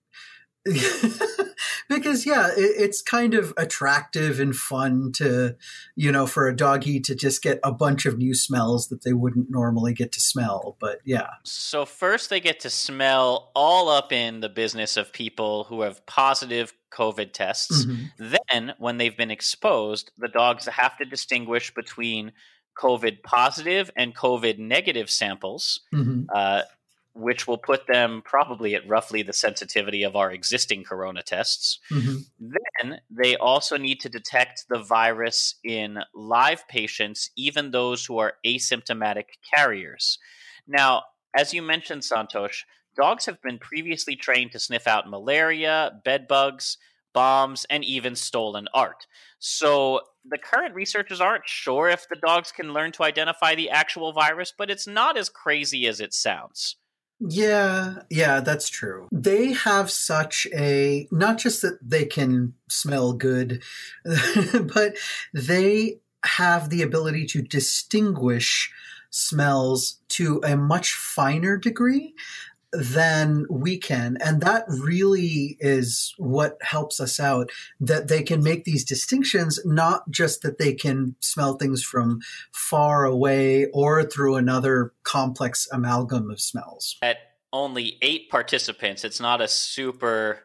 because 1.89 2.25
yeah, 2.25 2.50
it, 2.50 2.75
it's 2.77 3.01
kind 3.01 3.33
of 3.33 3.53
attractive 3.57 4.39
and 4.39 4.55
fun 4.55 5.12
to, 5.13 5.55
you 5.95 6.12
know, 6.12 6.27
for 6.27 6.47
a 6.47 6.55
doggy 6.55 7.00
to 7.01 7.15
just 7.15 7.41
get 7.41 7.59
a 7.63 7.71
bunch 7.71 8.05
of 8.05 8.17
new 8.17 8.33
smells 8.33 8.88
that 8.89 9.03
they 9.03 9.13
wouldn't 9.13 9.50
normally 9.50 9.93
get 9.93 10.12
to 10.13 10.19
smell. 10.19 10.77
But 10.79 11.00
yeah. 11.05 11.29
So 11.43 11.86
first, 11.86 12.29
they 12.29 12.39
get 12.39 12.59
to 12.62 12.69
smell 12.69 13.51
all 13.55 13.89
up 13.89 14.12
in 14.12 14.41
the 14.41 14.50
business 14.50 14.97
of 14.97 15.13
people 15.13 15.65
who 15.65 15.81
have 15.81 16.05
positive 16.05 16.74
COVID 16.91 17.33
tests. 17.33 17.86
Mm-hmm. 17.86 18.33
Then, 18.50 18.74
when 18.77 18.97
they've 18.97 19.15
been 19.15 19.31
exposed, 19.31 20.12
the 20.17 20.27
dogs 20.27 20.67
have 20.67 20.97
to 20.97 21.05
distinguish 21.05 21.74
between 21.74 22.31
COVID 22.77 23.24
positive 23.24 23.91
and 23.95 24.15
COVID 24.15 24.59
negative 24.59 25.09
samples. 25.09 25.81
Mm-hmm. 25.93 26.25
Uh, 26.33 26.62
which 27.17 27.47
will 27.47 27.57
put 27.57 27.88
them 27.88 28.21
probably 28.24 28.75
at 28.75 28.88
roughly 28.88 29.24
the 29.24 29.33
sensitivity 29.33 30.03
of 30.03 30.15
our 30.15 30.31
existing 30.31 30.83
corona 30.83 31.24
tests. 31.24 31.79
Mm-hmm. 31.91 32.17
Then 32.39 33.00
they 33.09 33.36
also 33.36 33.77
need 33.77 34.00
to 34.01 34.09
detect 34.09 34.65
the 34.69 34.79
virus 34.79 35.55
in 35.63 36.00
live 36.13 36.67
patients, 36.67 37.31
even 37.36 37.71
those 37.71 38.05
who 38.05 38.19
are 38.19 38.33
asymptomatic 38.45 39.25
carriers. 39.53 40.19
Now, 40.67 41.03
as 41.36 41.53
you 41.53 41.62
mentioned, 41.62 42.03
Santosh, 42.03 42.63
dogs 42.95 43.25
have 43.25 43.41
been 43.41 43.57
previously 43.57 44.15
trained 44.15 44.51
to 44.51 44.59
sniff 44.59 44.88
out 44.88 45.09
malaria, 45.09 46.00
bed 46.03 46.27
bugs, 46.27 46.77
bombs, 47.13 47.65
and 47.69 47.83
even 47.83 48.15
stolen 48.15 48.67
art. 48.74 49.07
So 49.39 50.01
the 50.24 50.38
current 50.38 50.75
researchers 50.75 51.21
aren't 51.21 51.47
sure 51.47 51.89
if 51.89 52.07
the 52.07 52.15
dogs 52.15 52.51
can 52.51 52.74
learn 52.74 52.91
to 52.93 53.03
identify 53.03 53.55
the 53.55 53.69
actual 53.69 54.13
virus, 54.13 54.53
but 54.55 54.69
it's 54.69 54.88
not 54.88 55.17
as 55.17 55.29
crazy 55.29 55.88
as 55.88 56.00
it 56.00 56.13
sounds. 56.13 56.75
Yeah, 57.19 57.95
yeah, 58.09 58.41
that's 58.41 58.69
true. 58.69 59.07
They 59.12 59.53
have 59.53 59.89
such 59.89 60.47
a 60.53 61.07
not 61.12 61.39
just 61.39 61.62
that 61.63 61.79
they 61.81 62.05
can 62.05 62.53
smell 62.69 63.13
good, 63.13 63.63
but 64.05 64.97
they 65.33 66.00
have 66.24 66.69
the 66.69 66.83
ability 66.83 67.25
to 67.27 67.41
distinguish 67.41 68.71
smells 69.09 70.00
to 70.09 70.41
a 70.43 70.55
much 70.55 70.93
finer 70.93 71.57
degree 71.57 72.13
than 72.74 73.45
we 73.50 73.77
can. 73.77 74.17
And 74.24 74.41
that 74.41 74.65
really 74.67 75.57
is 75.59 76.13
what 76.17 76.57
helps 76.62 77.00
us 77.00 77.19
out 77.19 77.50
that 77.79 78.07
they 78.07 78.21
can 78.21 78.43
make 78.43 78.65
these 78.65 78.83
distinctions, 78.83 79.59
not 79.65 80.09
just 80.09 80.41
that 80.41 80.57
they 80.57 80.74
can 80.74 81.15
smell 81.19 81.55
things 81.55 81.83
from 81.83 82.19
far 82.51 83.05
away 83.05 83.67
or 83.74 84.03
through 84.03 84.36
another 84.36 84.93
complex 85.03 85.67
amalgam 85.71 86.29
of 86.29 86.41
smells. 86.41 86.97
At 87.01 87.17
only 87.53 87.97
eight 88.01 88.29
participants, 88.29 89.03
it's 89.03 89.19
not 89.19 89.41
a 89.41 89.47
super 89.47 90.43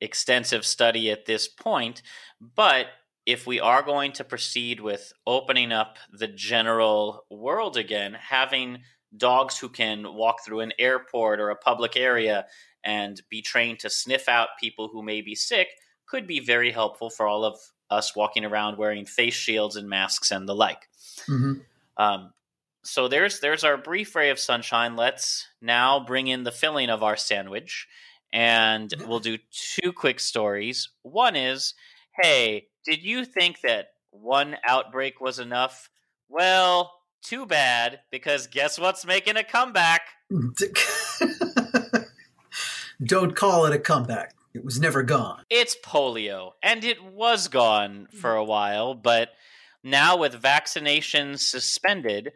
extensive 0.00 0.66
study 0.66 1.10
at 1.10 1.24
this 1.24 1.48
point, 1.48 2.02
but 2.40 2.86
if 3.26 3.46
we 3.46 3.58
are 3.58 3.82
going 3.82 4.12
to 4.12 4.24
proceed 4.24 4.80
with 4.80 5.12
opening 5.26 5.72
up 5.72 5.96
the 6.12 6.28
general 6.28 7.24
world 7.30 7.76
again, 7.76 8.14
having 8.28 8.80
dogs 9.16 9.58
who 9.58 9.68
can 9.68 10.14
walk 10.14 10.44
through 10.44 10.60
an 10.60 10.72
airport 10.78 11.40
or 11.40 11.50
a 11.50 11.56
public 11.56 11.96
area 11.96 12.46
and 12.84 13.20
be 13.30 13.42
trained 13.42 13.78
to 13.80 13.90
sniff 13.90 14.28
out 14.28 14.48
people 14.60 14.88
who 14.88 15.02
may 15.02 15.20
be 15.20 15.34
sick 15.34 15.68
could 16.06 16.26
be 16.26 16.40
very 16.40 16.70
helpful 16.70 17.10
for 17.10 17.26
all 17.26 17.44
of 17.44 17.58
us 17.90 18.14
walking 18.14 18.44
around 18.44 18.78
wearing 18.78 19.06
face 19.06 19.34
shields 19.34 19.76
and 19.76 19.88
masks 19.88 20.30
and 20.30 20.48
the 20.48 20.54
like. 20.54 20.88
Mm-hmm. 21.28 21.54
Um, 21.96 22.32
so 22.82 23.08
there's 23.08 23.40
there's 23.40 23.64
our 23.64 23.76
brief 23.76 24.14
ray 24.14 24.30
of 24.30 24.38
sunshine. 24.38 24.96
Let's 24.96 25.48
now 25.62 26.04
bring 26.04 26.26
in 26.26 26.44
the 26.44 26.52
filling 26.52 26.90
of 26.90 27.02
our 27.02 27.16
sandwich, 27.16 27.88
and 28.32 28.92
we'll 29.06 29.20
do 29.20 29.38
two 29.50 29.92
quick 29.92 30.20
stories. 30.20 30.90
One 31.02 31.36
is, 31.36 31.74
hey, 32.20 32.66
did 32.84 33.02
you 33.02 33.24
think 33.24 33.60
that 33.62 33.88
one 34.10 34.56
outbreak 34.66 35.20
was 35.20 35.38
enough? 35.38 35.88
Well, 36.28 36.92
too 37.24 37.46
bad, 37.46 38.00
because 38.10 38.46
guess 38.46 38.78
what's 38.78 39.04
making 39.04 39.36
a 39.36 39.44
comeback? 39.44 40.02
Don't 43.02 43.34
call 43.34 43.66
it 43.66 43.72
a 43.72 43.78
comeback. 43.78 44.34
It 44.54 44.64
was 44.64 44.78
never 44.78 45.02
gone. 45.02 45.42
It's 45.50 45.76
polio, 45.84 46.52
and 46.62 46.84
it 46.84 47.02
was 47.02 47.48
gone 47.48 48.06
for 48.12 48.36
a 48.36 48.44
while, 48.44 48.94
but 48.94 49.30
now 49.82 50.16
with 50.16 50.40
vaccinations 50.40 51.40
suspended, 51.40 52.32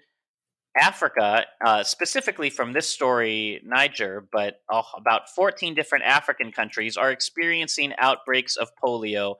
Africa, 0.76 1.46
uh, 1.64 1.84
specifically 1.84 2.50
from 2.50 2.72
this 2.72 2.88
story, 2.88 3.60
Niger, 3.64 4.26
but 4.32 4.60
uh, 4.68 4.82
about 4.96 5.28
14 5.30 5.74
different 5.74 6.04
African 6.04 6.50
countries 6.52 6.96
are 6.96 7.10
experiencing 7.10 7.92
outbreaks 7.98 8.56
of 8.56 8.70
polio 8.82 9.36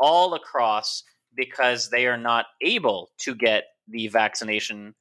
all 0.00 0.34
across 0.34 1.04
because 1.34 1.90
they 1.90 2.06
are 2.06 2.18
not 2.18 2.46
able 2.60 3.10
to 3.18 3.34
get 3.34 3.64
the 3.92 4.08
vaccination 4.08 4.94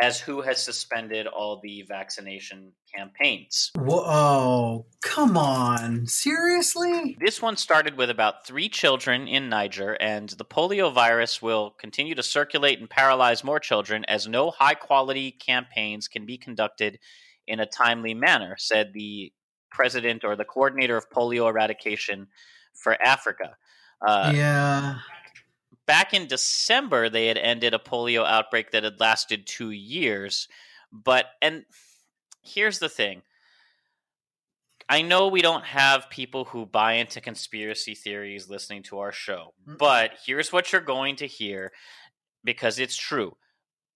as 0.00 0.20
WHO 0.20 0.42
has 0.42 0.62
suspended 0.62 1.26
all 1.26 1.60
the 1.62 1.82
vaccination 1.82 2.72
campaigns. 2.94 3.70
Whoa, 3.76 4.86
come 5.02 5.36
on. 5.36 6.06
Seriously? 6.06 7.16
This 7.20 7.40
one 7.40 7.56
started 7.56 7.96
with 7.96 8.10
about 8.10 8.46
three 8.46 8.68
children 8.68 9.28
in 9.28 9.48
Niger, 9.48 9.96
and 10.00 10.30
the 10.30 10.44
polio 10.44 10.92
virus 10.92 11.40
will 11.40 11.70
continue 11.78 12.14
to 12.16 12.22
circulate 12.22 12.80
and 12.80 12.90
paralyze 12.90 13.44
more 13.44 13.60
children 13.60 14.04
as 14.06 14.26
no 14.26 14.50
high 14.50 14.74
quality 14.74 15.30
campaigns 15.30 16.08
can 16.08 16.26
be 16.26 16.38
conducted 16.38 16.98
in 17.46 17.60
a 17.60 17.66
timely 17.66 18.14
manner, 18.14 18.56
said 18.58 18.92
the 18.92 19.32
president 19.70 20.24
or 20.24 20.34
the 20.34 20.44
coordinator 20.44 20.96
of 20.96 21.08
polio 21.10 21.48
eradication 21.48 22.26
for 22.74 23.00
Africa. 23.00 23.56
Uh, 24.04 24.32
yeah 24.34 24.98
back 25.86 26.14
in 26.14 26.26
December, 26.26 27.08
they 27.08 27.26
had 27.26 27.38
ended 27.38 27.74
a 27.74 27.78
polio 27.78 28.24
outbreak 28.24 28.70
that 28.70 28.84
had 28.84 29.00
lasted 29.00 29.46
two 29.46 29.70
years. 29.70 30.48
But, 30.92 31.26
and 31.42 31.64
here's 32.42 32.78
the 32.78 32.88
thing 32.88 33.22
I 34.88 35.02
know 35.02 35.28
we 35.28 35.42
don't 35.42 35.64
have 35.64 36.10
people 36.10 36.44
who 36.44 36.66
buy 36.66 36.94
into 36.94 37.20
conspiracy 37.20 37.94
theories 37.94 38.50
listening 38.50 38.82
to 38.84 38.98
our 38.98 39.12
show, 39.12 39.54
but 39.66 40.12
here's 40.26 40.52
what 40.52 40.72
you're 40.72 40.80
going 40.82 41.16
to 41.16 41.26
hear 41.26 41.72
because 42.44 42.78
it's 42.78 42.96
true. 42.96 43.36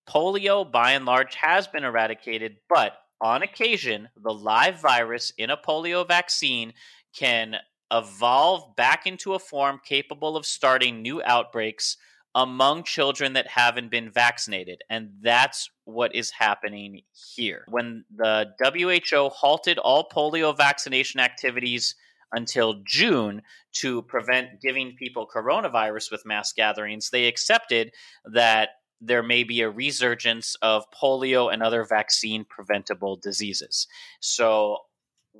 Polio, 0.09 0.71
by 0.71 0.93
and 0.93 1.05
large, 1.05 1.35
has 1.35 1.67
been 1.67 1.85
eradicated, 1.85 2.57
but 2.71 2.95
on 3.21 3.43
occasion, 3.43 4.09
the 4.17 4.33
live 4.33 4.81
virus 4.81 5.33
in 5.37 5.51
a 5.51 5.57
polio 5.57 6.09
vaccine 6.09 6.73
can 7.15 7.57
evolve 7.93 8.77
back 8.77 9.07
into 9.07 9.35
a 9.35 9.39
form 9.39 9.81
capable 9.85 10.37
of 10.37 10.47
starting 10.47 11.03
new 11.03 11.23
outbreaks 11.25 11.97
among 12.35 12.85
children 12.85 13.33
that 13.33 13.47
haven't 13.49 13.91
been 13.91 14.11
vaccinated. 14.11 14.83
And 14.91 15.11
that's 15.23 15.71
what 15.85 16.15
is 16.15 16.31
happening 16.31 17.03
here. 17.37 17.65
When 17.69 18.05
the 18.15 18.51
WHO 18.63 19.31
halted 19.31 19.79
all 19.79 20.09
polio 20.09 20.57
vaccination 20.57 21.21
activities 21.21 21.95
until 22.33 22.83
June 22.85 23.43
to 23.73 24.03
prevent 24.03 24.61
giving 24.61 24.95
people 24.97 25.27
coronavirus 25.27 26.13
with 26.13 26.27
mass 26.27 26.53
gatherings, 26.53 27.11
they 27.11 27.27
accepted 27.27 27.93
that 28.25 28.71
there 29.01 29.23
may 29.23 29.45
be 29.45 29.63
a 29.63 29.71
resurgence 29.71 30.57
of 30.61 30.85
polio 30.91 31.53
and 31.53 31.63
other 31.63 31.85
vaccine 31.85 32.45
preventable 32.45 33.17
diseases. 33.17 33.87
So 34.21 34.79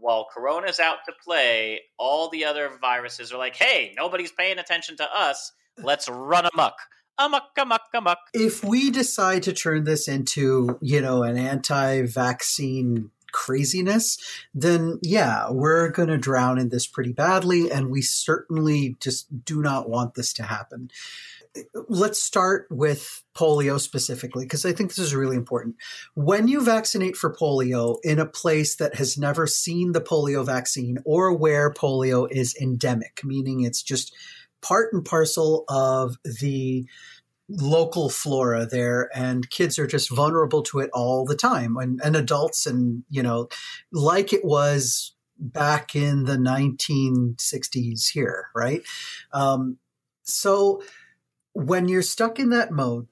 while 0.01 0.27
corona's 0.33 0.81
out 0.81 0.99
to 1.07 1.13
play, 1.25 1.81
all 1.99 2.29
the 2.29 2.45
other 2.45 2.71
viruses 2.81 3.33
are 3.33 3.39
like, 3.39 3.57
hey, 3.57 3.95
nobody's 3.97 4.33
paying 4.33 4.59
attention 4.59 4.97
to 4.97 5.09
us. 5.15 5.53
Let's 5.77 6.09
run 6.09 6.49
amok. 6.53 6.75
Amok, 7.19 7.51
amok, 7.59 7.83
amok. 7.95 8.19
If 8.33 8.65
we 8.65 8.91
decide 8.91 9.43
to 9.45 9.53
turn 9.53 9.85
this 9.85 10.07
into, 10.07 10.79
you 10.81 11.01
know, 11.01 11.23
an 11.25 11.37
anti 11.37 12.03
vaccine 12.03 13.11
craziness, 13.33 14.19
then 14.55 14.99
yeah, 15.03 15.51
we're 15.51 15.91
going 15.91 16.09
to 16.09 16.19
drown 16.19 16.59
in 16.59 16.69
this 16.69 16.87
pretty 16.87 17.13
badly. 17.13 17.71
And 17.71 17.91
we 17.91 18.03
certainly 18.03 18.97
just 19.01 19.45
do 19.45 19.63
not 19.63 19.89
want 19.89 20.15
this 20.15 20.33
to 20.35 20.45
happen 20.45 20.91
let's 21.89 22.21
start 22.21 22.67
with 22.71 23.23
polio 23.35 23.81
specifically, 23.81 24.45
because 24.45 24.65
I 24.65 24.73
think 24.73 24.91
this 24.91 24.99
is 24.99 25.15
really 25.15 25.37
important. 25.37 25.77
When 26.15 26.49
you 26.49 26.63
vaccinate 26.63 27.17
for 27.17 27.35
polio 27.35 27.99
in 28.03 28.19
a 28.19 28.27
place 28.27 28.77
that 28.77 28.97
has 28.97 29.19
never 29.19 29.47
seen 29.47 29.93
the 29.93 30.01
polio 30.01 30.45
vaccine 30.45 30.99
or 31.05 31.33
where 31.33 31.73
polio 31.73 32.31
is 32.31 32.57
endemic, 32.61 33.21
meaning 33.25 33.63
it's 33.63 33.83
just 33.83 34.15
part 34.61 34.93
and 34.93 35.05
parcel 35.05 35.65
of 35.69 36.17
the 36.41 36.87
local 37.49 38.11
flora 38.11 38.67
there 38.67 39.09
and 39.15 39.49
kids 39.49 39.79
are 39.79 39.87
just 39.87 40.11
vulnerable 40.11 40.63
to 40.63 40.81
it 40.81 40.91
all 40.93 41.25
the 41.25 41.37
time 41.37 41.77
and, 41.79 41.99
and 42.05 42.15
adults 42.15 42.67
and 42.67 43.03
you 43.09 43.23
know 43.23 43.49
like 43.91 44.35
it 44.35 44.45
was 44.45 45.15
back 45.39 45.95
in 45.95 46.25
the 46.25 46.37
1960s 46.37 48.11
here 48.11 48.49
right 48.55 48.83
um, 49.33 49.79
so 50.25 50.83
when 51.59 51.89
you're 51.89 52.03
stuck 52.03 52.39
in 52.39 52.51
that 52.51 52.71
mode, 52.71 53.09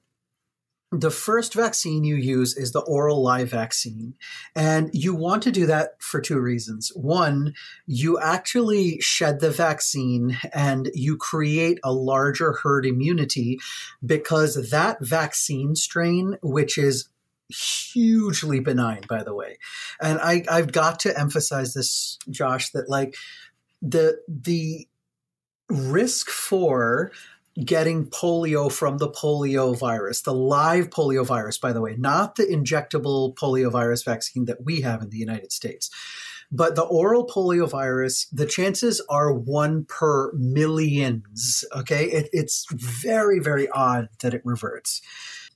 the 0.89 1.11
first 1.11 1.53
vaccine 1.53 2.05
you 2.05 2.15
use 2.15 2.55
is 2.55 2.71
the 2.71 2.79
oral 2.79 3.21
live 3.21 3.51
vaccine. 3.51 4.13
And 4.55 4.89
you 4.93 5.13
want 5.13 5.43
to 5.43 5.51
do 5.51 5.65
that 5.65 6.01
for 6.01 6.21
two 6.21 6.39
reasons. 6.39 6.93
One, 6.95 7.55
you 7.85 8.17
actually 8.17 9.01
shed 9.01 9.41
the 9.41 9.51
vaccine 9.51 10.37
and 10.53 10.89
you 10.93 11.17
create 11.17 11.79
a 11.83 11.91
larger 11.91 12.53
herd 12.53 12.85
immunity 12.85 13.59
because 14.05 14.69
that 14.69 14.99
vaccine 15.01 15.75
strain, 15.75 16.37
which 16.41 16.77
is 16.77 17.09
hugely 17.49 18.61
benign, 18.61 19.01
by 19.09 19.23
the 19.23 19.35
way. 19.35 19.57
And 20.01 20.19
I, 20.21 20.45
I've 20.49 20.71
got 20.71 20.99
to 20.99 21.19
emphasize 21.19 21.73
this, 21.73 22.17
Josh, 22.29 22.69
that 22.69 22.87
like 22.87 23.15
the 23.81 24.21
the 24.25 24.87
risk 25.69 26.29
for 26.29 27.11
getting 27.63 28.07
polio 28.07 28.71
from 28.71 28.97
the 28.97 29.09
polio 29.09 29.77
virus, 29.77 30.21
the 30.21 30.33
live 30.33 30.89
polio 30.89 31.25
virus, 31.25 31.57
by 31.57 31.73
the 31.73 31.81
way, 31.81 31.95
not 31.97 32.35
the 32.35 32.43
injectable 32.43 33.33
polio 33.35 33.71
virus 33.71 34.03
vaccine 34.03 34.45
that 34.45 34.63
we 34.63 34.81
have 34.81 35.01
in 35.01 35.09
the 35.09 35.17
United 35.17 35.51
States. 35.51 35.89
But 36.51 36.75
the 36.75 36.83
oral 36.83 37.27
polio 37.27 37.69
virus, 37.69 38.25
the 38.31 38.45
chances 38.45 39.01
are 39.09 39.33
one 39.33 39.85
per 39.85 40.31
millions. 40.33 41.65
Okay. 41.75 42.05
It, 42.05 42.29
it's 42.31 42.65
very, 42.71 43.39
very 43.39 43.67
odd 43.69 44.07
that 44.21 44.33
it 44.33 44.41
reverts 44.45 45.01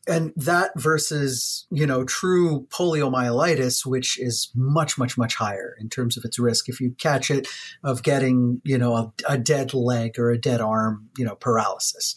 and 0.07 0.33
that 0.35 0.71
versus 0.75 1.67
you 1.69 1.85
know 1.85 2.03
true 2.03 2.67
poliomyelitis 2.69 3.85
which 3.85 4.19
is 4.19 4.51
much 4.55 4.97
much 4.97 5.17
much 5.17 5.35
higher 5.35 5.75
in 5.79 5.89
terms 5.89 6.17
of 6.17 6.25
its 6.25 6.39
risk. 6.39 6.69
If 6.69 6.79
you 6.79 6.95
catch 6.97 7.29
it 7.29 7.47
of 7.83 8.03
getting 8.03 8.61
you 8.63 8.77
know 8.77 8.95
a, 8.95 9.13
a 9.29 9.37
dead 9.37 9.73
leg 9.73 10.17
or 10.17 10.31
a 10.31 10.37
dead 10.37 10.61
arm 10.61 11.09
you 11.17 11.25
know 11.25 11.35
paralysis. 11.35 12.15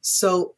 So 0.00 0.54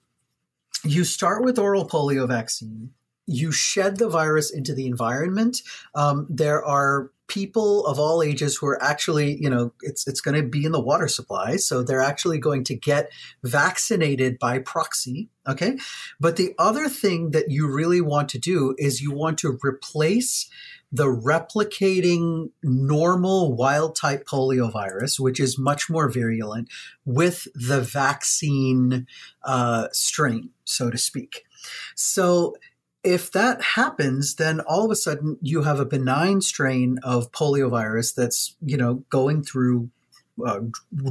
you 0.85 1.04
start 1.04 1.44
with 1.44 1.59
oral 1.59 1.88
polio 1.88 2.28
vaccine. 2.28 2.90
You 3.26 3.52
shed 3.52 3.98
the 3.98 4.09
virus 4.09 4.50
into 4.50 4.74
the 4.74 4.87
environment. 4.87 5.61
Um, 5.94 6.26
there 6.31 6.64
are 6.64 7.11
people 7.29 7.87
of 7.87 7.99
all 7.99 8.23
ages 8.23 8.57
who 8.57 8.67
are 8.67 8.83
actually, 8.83 9.37
you 9.41 9.49
know, 9.49 9.73
it's 9.83 10.07
it's 10.07 10.21
going 10.21 10.35
to 10.35 10.49
be 10.49 10.64
in 10.64 10.73
the 10.73 10.81
water 10.81 11.09
supply, 11.09 11.57
so 11.57 11.83
they're 11.83 12.01
actually 12.01 12.38
going 12.38 12.64
to 12.64 12.75
get 12.75 13.11
vaccinated 13.45 14.38
by 14.38 14.59
proxy, 14.59 15.29
okay? 15.47 15.79
But 16.19 16.37
the 16.37 16.55
other 16.59 16.88
thing 16.88 17.31
that 17.31 17.51
you 17.51 17.71
really 17.71 18.01
want 18.01 18.29
to 18.31 18.38
do 18.38 18.75
is 18.79 19.03
you 19.03 19.12
want 19.12 19.38
to 19.38 19.59
replace 19.62 20.49
the 20.91 21.05
replicating 21.05 22.51
normal 22.62 23.55
wild 23.55 23.95
type 23.95 24.25
polio 24.27 24.73
virus, 24.73 25.21
which 25.21 25.38
is 25.38 25.59
much 25.59 25.91
more 25.91 26.11
virulent, 26.11 26.69
with 27.05 27.47
the 27.55 27.81
vaccine 27.81 29.07
uh, 29.45 29.88
strain, 29.93 30.51
so 30.64 30.91
to 30.91 30.97
speak. 30.97 31.45
So 31.95 32.57
if 33.03 33.31
that 33.33 33.63
happens, 33.63 34.35
then 34.37 34.61
all 34.61 34.85
of 34.85 34.91
a 34.91 34.97
sudden 34.97 35.39
you 35.41 35.63
have 35.63 35.81
a 35.81 35.87
benign 35.87 36.41
strain 36.41 36.99
of 37.03 37.31
poliovirus 37.33 38.15
that's, 38.15 38.57
you 38.61 38.77
know, 38.77 39.05
going 39.11 39.43
through 39.43 39.91
uh, 40.45 40.61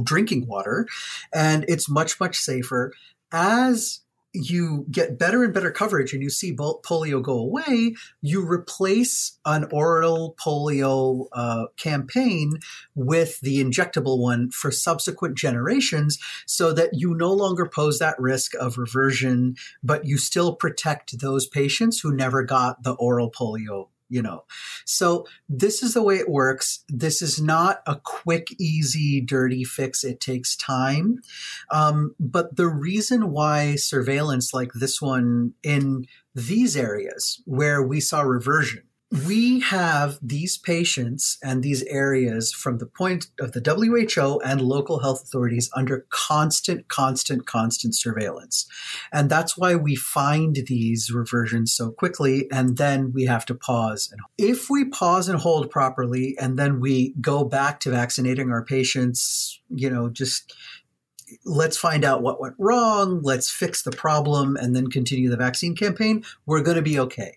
drinking 0.02 0.46
water 0.46 0.86
and 1.32 1.64
it's 1.68 1.88
much, 1.88 2.20
much 2.20 2.36
safer. 2.36 2.92
As 3.32 4.00
you 4.32 4.86
get 4.90 5.18
better 5.18 5.42
and 5.42 5.54
better 5.54 5.70
coverage 5.70 6.12
and 6.12 6.22
you 6.22 6.30
see 6.30 6.54
polio 6.54 7.22
go 7.22 7.38
away, 7.38 7.94
you 8.20 8.46
replace 8.46 9.38
an 9.44 9.66
oral 9.70 10.36
polio 10.38 11.26
uh, 11.32 11.66
campaign 11.76 12.58
with 12.94 13.40
the 13.40 13.62
injectable 13.62 14.18
one 14.18 14.50
for 14.50 14.70
subsequent 14.70 15.36
generations 15.36 16.18
so 16.46 16.72
that 16.72 16.90
you 16.92 17.14
no 17.14 17.32
longer 17.32 17.66
pose 17.66 17.98
that 17.98 18.18
risk 18.18 18.54
of 18.56 18.78
reversion, 18.78 19.56
but 19.82 20.04
you 20.04 20.18
still 20.18 20.54
protect 20.54 21.20
those 21.20 21.46
patients 21.46 22.00
who 22.00 22.14
never 22.14 22.42
got 22.42 22.82
the 22.82 22.92
oral 22.92 23.30
polio 23.30 23.88
you 24.08 24.22
know. 24.22 24.44
So 24.84 25.26
this 25.48 25.82
is 25.82 25.94
the 25.94 26.02
way 26.02 26.16
it 26.16 26.28
works. 26.28 26.84
This 26.88 27.22
is 27.22 27.40
not 27.40 27.82
a 27.86 27.96
quick, 27.96 28.48
easy, 28.58 29.20
dirty 29.20 29.64
fix. 29.64 30.04
It 30.04 30.20
takes 30.20 30.56
time. 30.56 31.20
Um, 31.70 32.14
but 32.18 32.56
the 32.56 32.68
reason 32.68 33.30
why 33.30 33.76
surveillance 33.76 34.52
like 34.54 34.72
this 34.74 35.00
one 35.00 35.54
in 35.62 36.06
these 36.34 36.76
areas 36.76 37.42
where 37.44 37.82
we 37.82 38.00
saw 38.00 38.20
reversion 38.20 38.87
we 39.10 39.60
have 39.60 40.18
these 40.20 40.58
patients 40.58 41.38
and 41.42 41.62
these 41.62 41.82
areas 41.84 42.52
from 42.52 42.76
the 42.76 42.86
point 42.86 43.28
of 43.40 43.52
the 43.52 43.60
WHO 43.60 44.38
and 44.40 44.60
local 44.60 45.00
health 45.00 45.22
authorities 45.22 45.70
under 45.74 46.06
constant, 46.10 46.88
constant, 46.88 47.46
constant 47.46 47.94
surveillance. 47.94 48.66
And 49.10 49.30
that's 49.30 49.56
why 49.56 49.76
we 49.76 49.94
find 49.96 50.56
these 50.66 51.10
reversions 51.10 51.72
so 51.72 51.90
quickly. 51.90 52.48
And 52.52 52.76
then 52.76 53.12
we 53.14 53.24
have 53.24 53.46
to 53.46 53.54
pause. 53.54 54.10
And 54.12 54.20
if 54.36 54.68
we 54.68 54.84
pause 54.84 55.28
and 55.28 55.38
hold 55.38 55.70
properly, 55.70 56.36
and 56.38 56.58
then 56.58 56.78
we 56.78 57.14
go 57.18 57.44
back 57.44 57.80
to 57.80 57.90
vaccinating 57.90 58.50
our 58.50 58.64
patients, 58.64 59.58
you 59.70 59.88
know, 59.88 60.10
just 60.10 60.54
let's 61.46 61.78
find 61.78 62.04
out 62.04 62.22
what 62.22 62.40
went 62.40 62.56
wrong, 62.58 63.22
let's 63.22 63.50
fix 63.50 63.82
the 63.82 63.90
problem, 63.90 64.56
and 64.56 64.76
then 64.76 64.88
continue 64.88 65.30
the 65.30 65.36
vaccine 65.36 65.74
campaign, 65.74 66.24
we're 66.44 66.62
going 66.62 66.76
to 66.76 66.82
be 66.82 66.98
okay 66.98 67.36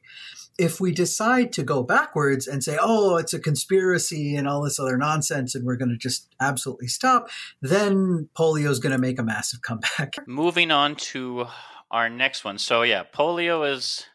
if 0.58 0.80
we 0.80 0.92
decide 0.92 1.52
to 1.54 1.64
go 1.64 1.84
backwards 1.84 2.48
and 2.48 2.64
say, 2.64 2.78
oh, 2.80 3.18
it's 3.18 3.34
a 3.34 3.40
conspiracy 3.40 4.36
and 4.36 4.48
all 4.48 4.62
this 4.62 4.80
other 4.80 4.98
nonsense, 4.98 5.56
and 5.56 5.66
we're 5.66 5.76
going 5.76 5.90
to 5.90 5.98
just 5.98 6.28
absolutely 6.40 6.88
stop, 6.88 7.30
then 7.62 8.30
polio 8.38 8.70
is 8.70 8.80
going 8.80 8.92
to 8.92 8.98
make 8.98 9.20
a 9.20 9.24
massive 9.24 9.62
comeback. 9.64 10.16
Moving 10.28 10.72
on 10.72 10.96
to 10.98 11.46
our 11.90 12.10
next 12.10 12.44
one. 12.44 12.58
So 12.58 12.84
yeah, 12.84 13.04
polio 13.04 13.70
is 13.72 14.06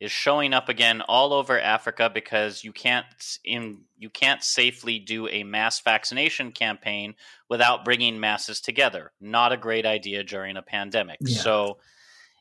is 0.00 0.10
showing 0.10 0.54
up 0.54 0.70
again 0.70 1.02
all 1.02 1.34
over 1.34 1.60
Africa 1.60 2.10
because 2.12 2.64
you 2.64 2.72
can't 2.72 3.04
in 3.44 3.82
you 3.98 4.08
can't 4.08 4.42
safely 4.42 4.98
do 4.98 5.28
a 5.28 5.44
mass 5.44 5.80
vaccination 5.80 6.52
campaign 6.52 7.14
without 7.50 7.84
bringing 7.84 8.18
masses 8.18 8.60
together. 8.62 9.12
Not 9.20 9.52
a 9.52 9.58
great 9.58 9.84
idea 9.84 10.24
during 10.24 10.56
a 10.56 10.62
pandemic. 10.62 11.18
Yeah. 11.20 11.36
So 11.36 11.78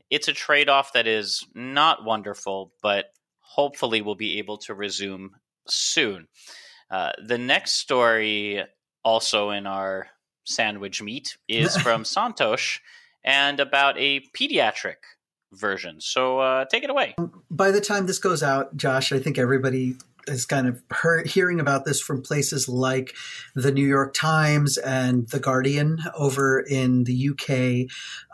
it's 0.10 0.28
a 0.28 0.34
trade 0.34 0.70
off 0.70 0.94
that 0.94 1.08
is 1.08 1.46
not 1.54 2.04
wonderful, 2.04 2.74
but 2.82 3.06
hopefully 3.40 4.02
we'll 4.02 4.16
be 4.16 4.40
able 4.40 4.58
to 4.58 4.74
resume 4.74 5.32
soon. 5.68 6.28
Uh, 6.90 7.12
the 7.24 7.38
next 7.38 7.74
story, 7.74 8.64
also 9.04 9.52
in 9.52 9.68
our 9.68 10.08
sandwich 10.46 11.02
meat, 11.02 11.38
is 11.48 11.76
from 11.82 12.04
Santosh 12.04 12.80
and 13.24 13.60
about 13.60 13.98
a 13.98 14.22
pediatric 14.36 14.96
version. 15.52 16.00
So 16.00 16.40
uh, 16.40 16.66
take 16.66 16.84
it 16.84 16.90
away. 16.90 17.16
By 17.50 17.72
the 17.72 17.82
time 17.82 18.06
this 18.06 18.20
goes 18.20 18.44
out, 18.44 18.76
Josh, 18.78 19.12
I 19.12 19.20
think 19.20 19.38
everybody 19.38 19.98
is 20.30 20.46
kind 20.46 20.68
of 20.68 20.82
hearing 21.26 21.60
about 21.60 21.86
this 21.86 22.02
from 22.02 22.22
places 22.22 22.70
like 22.70 23.16
the 23.56 23.72
New 23.72 23.86
York 23.86 24.14
Times 24.14 24.78
and 24.78 25.28
the 25.30 25.40
Guardian 25.40 26.00
over 26.16 26.60
in 26.60 27.04
the 27.04 27.30
UK. 27.30 27.90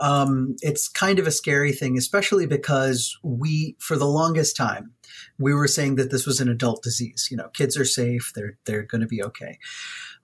Um, 0.05 0.55
it's 0.62 0.88
kind 0.88 1.19
of 1.19 1.27
a 1.27 1.31
scary 1.31 1.71
thing, 1.71 1.97
especially 1.97 2.45
because 2.45 3.17
we, 3.23 3.75
for 3.79 3.97
the 3.97 4.05
longest 4.05 4.55
time, 4.55 4.91
we 5.38 5.53
were 5.53 5.67
saying 5.67 5.95
that 5.95 6.12
this 6.12 6.25
was 6.25 6.39
an 6.39 6.49
adult 6.49 6.84
disease. 6.84 7.27
You 7.31 7.38
know, 7.38 7.49
kids 7.49 7.77
are 7.77 7.86
safe; 7.86 8.31
they're 8.36 8.58
they're 8.65 8.84
going 8.84 9.01
to 9.01 9.08
be 9.08 9.23
okay. 9.23 9.58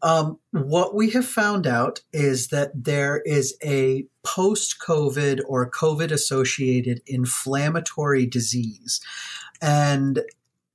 Um, 0.01 0.39
what 0.51 0.95
we 0.95 1.11
have 1.11 1.25
found 1.25 1.67
out 1.67 2.01
is 2.11 2.47
that 2.47 2.71
there 2.73 3.21
is 3.25 3.55
a 3.63 4.05
post 4.23 4.77
COVID 4.79 5.41
or 5.47 5.69
COVID 5.69 6.11
associated 6.11 7.01
inflammatory 7.05 8.25
disease. 8.25 8.99
And 9.61 10.23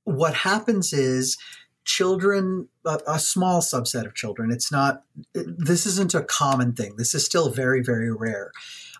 what 0.07 0.33
happens 0.33 0.93
is 0.93 1.37
children, 1.83 2.69
a, 2.85 2.97
a, 3.07 3.19
small 3.19 3.61
subset 3.61 4.05
of 4.05 4.15
children, 4.15 4.51
it's 4.51 4.71
not, 4.71 5.03
this 5.33 5.85
isn't 5.85 6.15
a 6.15 6.23
common 6.23 6.71
thing. 6.73 6.95
This 6.95 7.13
is 7.13 7.25
still 7.25 7.49
very, 7.49 7.83
very 7.83 8.09
rare. 8.09 8.53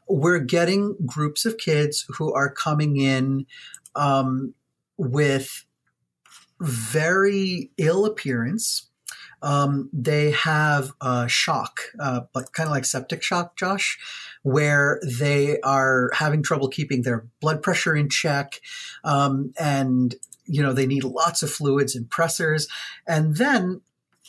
We're 0.10 0.39
getting 0.39 0.98
groups 1.06 1.46
of 1.46 1.58
kids 1.58 2.06
who 2.10 2.34
are 2.34 2.52
coming 2.52 2.98
in 2.98 3.46
um, 3.96 4.54
with 4.98 5.65
very 6.60 7.72
ill 7.78 8.06
appearance 8.06 8.87
um, 9.41 9.89
they 9.93 10.32
have 10.32 10.91
a 11.02 11.28
shock, 11.28 11.80
uh, 12.00 12.21
but 12.34 12.54
kind 12.54 12.67
of 12.67 12.73
like 12.73 12.86
septic 12.86 13.21
shock, 13.21 13.58
Josh, 13.58 13.97
where 14.43 15.00
they 15.04 15.60
are 15.62 16.10
having 16.13 16.41
trouble 16.41 16.69
keeping 16.69 17.04
their 17.04 17.26
blood 17.41 17.62
pressure 17.62 17.95
in 17.95 18.10
check, 18.10 18.60
um, 19.04 19.54
and 19.60 20.15
you 20.45 20.62
know 20.63 20.73
they 20.73 20.88
need 20.88 21.04
lots 21.04 21.43
of 21.43 21.52
fluids 21.52 21.95
and 21.95 22.10
pressors, 22.10 22.67
and 23.08 23.38
then 23.38 23.82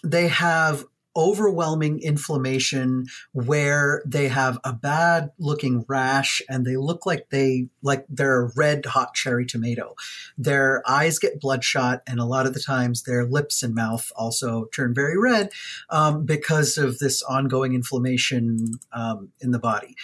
they 0.05 0.29
have 0.29 0.85
overwhelming 1.19 2.01
inflammation 2.01 3.07
where 3.33 4.03
they 4.07 4.29
have 4.29 4.59
a 4.65 4.73
bad 4.73 5.31
looking 5.39 5.85
rash 5.89 6.41
and 6.49 6.65
they 6.65 6.77
look 6.77 7.05
like 7.05 7.29
they 7.31 7.67
like 7.83 8.07
they're 8.09 8.45
a 8.45 8.53
red 8.57 8.87
hot 8.87 9.15
cherry 9.15 9.45
tomato. 9.45 9.95
Their 10.39 10.83
eyes 10.89 11.19
get 11.19 11.41
bloodshot 11.41 12.03
and 12.07 12.21
a 12.21 12.25
lot 12.25 12.47
of 12.47 12.55
the 12.55 12.61
times 12.61 13.03
their 13.03 13.25
lips 13.27 13.65
and 13.65 13.75
mouth 13.75 14.11
also 14.15 14.67
turn 14.67 14.95
very 14.95 15.19
red 15.19 15.51
um, 15.91 16.25
because 16.25 16.79
of 16.79 16.99
this 17.01 17.21
ongoing 17.23 17.75
inflammation 17.75 18.79
um, 18.93 19.31
in 19.41 19.51
the 19.51 19.59
body. 19.59 19.97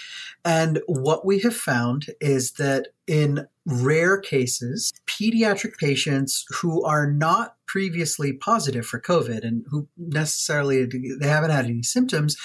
And 0.44 0.80
what 0.86 1.24
we 1.24 1.38
have 1.40 1.56
found 1.56 2.06
is 2.20 2.52
that 2.52 2.88
in 3.06 3.46
rare 3.66 4.18
cases, 4.18 4.92
pediatric 5.06 5.78
patients 5.78 6.44
who 6.50 6.84
are 6.84 7.10
not 7.10 7.56
previously 7.66 8.32
positive 8.32 8.86
for 8.86 9.00
COVID 9.00 9.42
and 9.42 9.64
who 9.70 9.88
necessarily 9.96 10.86
they 10.86 11.28
haven't 11.28 11.50
had 11.50 11.64
any 11.64 11.82
symptoms, 11.82 12.36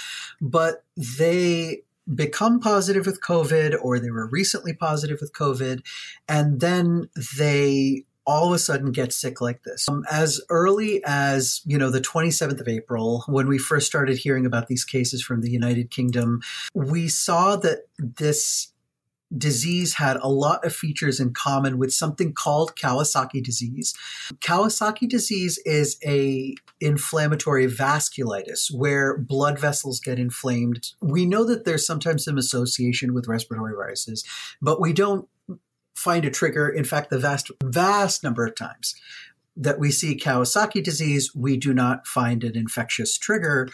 but 0.41 0.83
they 0.95 1.81
become 2.13 2.59
positive 2.59 3.05
with 3.05 3.21
COVID 3.21 3.77
or 3.81 3.99
they 3.99 4.09
were 4.09 4.27
recently 4.27 4.73
positive 4.73 5.19
with 5.21 5.33
COVID, 5.33 5.81
and 6.27 6.59
then 6.59 7.09
they 7.37 8.05
all 8.25 8.49
of 8.49 8.53
a 8.53 8.59
sudden 8.59 8.91
get 8.91 9.11
sick 9.11 9.41
like 9.41 9.63
this. 9.63 9.89
Um, 9.89 10.05
as 10.11 10.39
early 10.49 11.01
as, 11.03 11.61
you 11.65 11.79
know, 11.79 11.89
the 11.89 11.99
27th 11.99 12.59
of 12.61 12.67
April, 12.67 13.23
when 13.27 13.47
we 13.47 13.57
first 13.57 13.87
started 13.87 14.17
hearing 14.17 14.45
about 14.45 14.67
these 14.67 14.85
cases 14.85 15.23
from 15.23 15.41
the 15.41 15.49
United 15.49 15.89
Kingdom, 15.89 16.41
we 16.75 17.07
saw 17.07 17.55
that 17.55 17.87
this 17.97 18.71
disease 19.37 19.95
had 19.95 20.17
a 20.17 20.29
lot 20.29 20.65
of 20.65 20.75
features 20.75 21.19
in 21.19 21.33
common 21.33 21.77
with 21.77 21.93
something 21.93 22.33
called 22.33 22.75
Kawasaki 22.75 23.43
disease. 23.43 23.93
Kawasaki 24.39 25.07
disease 25.07 25.59
is 25.65 25.97
a 26.05 26.55
inflammatory 26.81 27.67
vasculitis 27.67 28.73
where 28.73 29.17
blood 29.17 29.59
vessels 29.59 29.99
get 29.99 30.17
inflamed. 30.17 30.93
We 31.01 31.25
know 31.25 31.43
that 31.43 31.65
there's 31.65 31.85
sometimes 31.85 32.25
some 32.25 32.37
association 32.37 33.13
with 33.13 33.27
respiratory 33.27 33.75
viruses, 33.75 34.23
but 34.61 34.81
we 34.81 34.93
don't 34.93 35.27
find 35.95 36.25
a 36.25 36.31
trigger. 36.31 36.69
In 36.69 36.85
fact, 36.85 37.09
the 37.09 37.19
vast 37.19 37.51
vast 37.63 38.23
number 38.23 38.45
of 38.45 38.55
times 38.55 38.95
that 39.55 39.77
we 39.77 39.91
see 39.91 40.17
Kawasaki 40.17 40.81
disease, 40.81 41.35
we 41.35 41.57
do 41.57 41.73
not 41.73 42.07
find 42.07 42.43
an 42.43 42.55
infectious 42.55 43.17
trigger. 43.17 43.67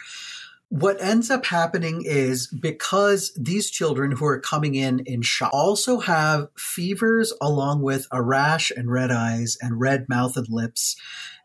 What 0.68 1.00
ends 1.00 1.30
up 1.30 1.46
happening 1.46 2.02
is 2.04 2.48
because 2.48 3.32
these 3.36 3.70
children 3.70 4.12
who 4.12 4.26
are 4.26 4.40
coming 4.40 4.74
in 4.74 5.00
in 5.00 5.22
shock 5.22 5.50
also 5.52 6.00
have 6.00 6.48
fevers 6.58 7.32
along 7.40 7.82
with 7.82 8.08
a 8.10 8.20
rash 8.20 8.72
and 8.76 8.90
red 8.90 9.12
eyes 9.12 9.56
and 9.60 9.80
red 9.80 10.08
mouth 10.08 10.36
and 10.36 10.48
lips. 10.48 10.96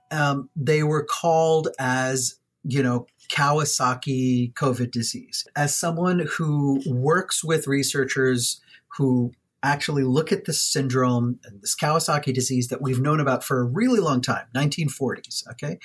Um, 0.10 0.50
they 0.56 0.82
were 0.82 1.04
called 1.04 1.70
as, 1.80 2.36
you 2.64 2.82
know, 2.82 3.06
Kawasaki 3.32 4.54
COVID 4.54 4.92
disease. 4.92 5.48
As 5.56 5.74
someone 5.74 6.28
who 6.38 6.82
works 6.88 7.44
with 7.44 7.68
researchers 7.68 8.60
who 8.98 9.32
actually 9.64 10.04
look 10.04 10.32
at 10.32 10.46
this 10.46 10.62
syndrome 10.62 11.40
and 11.46 11.62
this 11.62 11.76
Kawasaki 11.76 12.34
disease 12.34 12.70
that 12.70 12.82
we've 12.82 13.00
known 13.00 13.20
about 13.20 13.44
for 13.44 13.62
a 13.62 13.66
really 13.66 14.00
long 14.00 14.22
time, 14.22 14.46
1940s, 14.56 15.48
okay? 15.52 15.78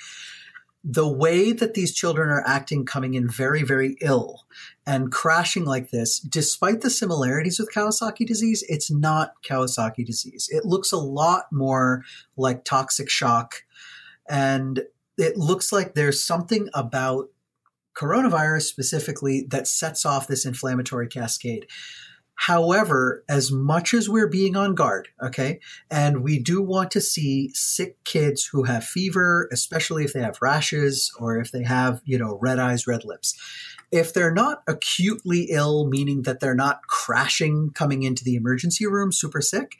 The 0.89 1.07
way 1.07 1.51
that 1.51 1.73
these 1.73 1.93
children 1.93 2.29
are 2.29 2.43
acting 2.47 2.85
coming 2.85 3.13
in 3.13 3.29
very 3.29 3.61
very 3.61 3.97
ill 4.01 4.45
and 4.85 5.11
crashing 5.11 5.65
like 5.65 5.89
this 5.89 6.17
despite 6.19 6.79
the 6.79 6.89
similarities 6.89 7.59
with 7.59 7.69
kawasaki 7.73 8.25
disease 8.25 8.63
it's 8.69 8.89
not 8.89 9.33
kawasaki 9.45 10.05
disease. 10.05 10.47
It 10.49 10.63
looks 10.63 10.93
a 10.93 10.97
lot 10.97 11.45
more 11.51 12.03
like 12.37 12.63
toxic 12.63 13.09
shock 13.09 13.63
and 14.29 14.83
it 15.17 15.35
looks 15.35 15.73
like 15.73 15.93
there's 15.93 16.23
something 16.23 16.69
about 16.73 17.29
coronavirus 17.97 18.63
specifically 18.63 19.45
that 19.49 19.67
sets 19.67 20.05
off 20.05 20.27
this 20.27 20.45
inflammatory 20.45 21.07
cascade 21.07 21.65
However, 22.39 23.23
as 23.27 23.51
much 23.51 23.95
as 23.95 24.07
we're 24.07 24.29
being 24.29 24.55
on 24.55 24.75
guard, 24.75 25.09
okay, 25.21 25.59
and 25.89 26.23
we 26.23 26.37
do 26.37 26.61
want 26.61 26.91
to 26.91 27.01
see 27.01 27.49
sick 27.53 28.01
kids 28.03 28.45
who 28.45 28.63
have 28.63 28.85
fever, 28.85 29.49
especially 29.51 30.03
if 30.03 30.13
they 30.13 30.21
have 30.21 30.37
rashes 30.39 31.11
or 31.19 31.37
if 31.39 31.51
they 31.51 31.63
have, 31.63 31.99
you 32.05 32.17
know, 32.17 32.37
red 32.39 32.59
eyes, 32.59 32.85
red 32.85 33.03
lips. 33.03 33.35
If 33.91 34.13
they're 34.13 34.33
not 34.33 34.61
acutely 34.67 35.47
ill, 35.49 35.87
meaning 35.87 36.21
that 36.21 36.39
they're 36.39 36.53
not 36.53 36.83
crashing 36.83 37.71
coming 37.71 38.03
into 38.03 38.23
the 38.23 38.35
emergency 38.35 38.85
room 38.85 39.11
super 39.11 39.41
sick, 39.41 39.75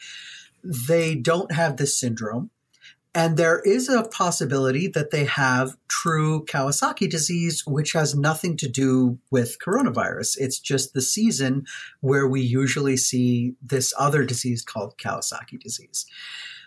they 0.64 1.14
don't 1.14 1.52
have 1.52 1.78
this 1.78 1.98
syndrome. 1.98 2.50
And 3.18 3.36
there 3.36 3.62
is 3.62 3.90
a 3.90 4.04
possibility 4.04 4.88
that 4.90 5.10
they 5.10 5.26
have 5.26 5.76
true 5.88 6.46
Kawasaki 6.46 7.10
disease, 7.10 7.64
which 7.66 7.94
has 7.94 8.14
nothing 8.14 8.56
to 8.58 8.70
do 8.70 9.18
with 9.32 9.58
coronavirus. 9.58 10.38
It's 10.38 10.60
just 10.60 10.94
the 10.94 11.02
season 11.02 11.66
where 12.02 12.28
we 12.28 12.42
usually 12.42 12.96
see 12.96 13.56
this 13.60 13.92
other 13.98 14.24
disease 14.24 14.62
called 14.62 15.00
Kawasaki 15.00 15.60
disease. 15.60 16.06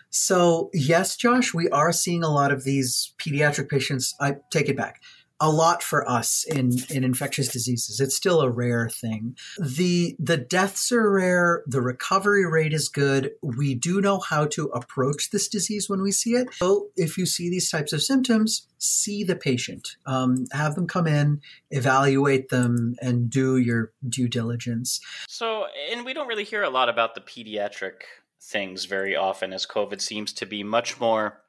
So, 0.09 0.69
yes, 0.73 1.15
Josh, 1.15 1.53
we 1.53 1.69
are 1.69 1.93
seeing 1.93 2.21
a 2.21 2.29
lot 2.29 2.51
of 2.51 2.65
these 2.65 3.13
pediatric 3.17 3.69
patients. 3.69 4.13
I 4.19 4.35
take 4.49 4.67
it 4.67 4.75
back 4.75 5.01
a 5.41 5.49
lot 5.49 5.81
for 5.81 6.07
us 6.07 6.45
in, 6.45 6.71
in 6.91 7.03
infectious 7.03 7.47
diseases. 7.47 7.99
It's 7.99 8.15
still 8.15 8.41
a 8.41 8.49
rare 8.49 8.87
thing. 8.87 9.35
The 9.59 10.15
the 10.19 10.37
deaths 10.37 10.91
are 10.91 11.11
rare, 11.11 11.63
the 11.65 11.81
recovery 11.81 12.45
rate 12.45 12.73
is 12.73 12.87
good. 12.87 13.31
We 13.41 13.73
do 13.73 13.99
know 13.99 14.19
how 14.19 14.45
to 14.45 14.67
approach 14.67 15.31
this 15.31 15.47
disease 15.47 15.89
when 15.89 16.03
we 16.03 16.11
see 16.11 16.35
it. 16.35 16.47
So 16.53 16.89
if 16.95 17.17
you 17.17 17.25
see 17.25 17.49
these 17.49 17.71
types 17.71 17.91
of 17.91 18.03
symptoms, 18.03 18.67
see 18.77 19.23
the 19.23 19.35
patient. 19.35 19.95
Um, 20.05 20.45
have 20.51 20.75
them 20.75 20.87
come 20.87 21.07
in, 21.07 21.41
evaluate 21.71 22.49
them, 22.49 22.95
and 23.01 23.27
do 23.27 23.57
your 23.57 23.91
due 24.07 24.27
diligence. 24.27 25.01
So, 25.27 25.65
and 25.91 26.05
we 26.05 26.13
don't 26.13 26.27
really 26.27 26.43
hear 26.43 26.61
a 26.61 26.69
lot 26.69 26.87
about 26.87 27.15
the 27.15 27.21
pediatric 27.21 28.03
things 28.39 28.85
very 28.85 29.15
often, 29.15 29.53
as 29.53 29.65
COVID 29.65 30.01
seems 30.01 30.33
to 30.33 30.45
be 30.45 30.63
much 30.63 30.99
more 30.99 31.41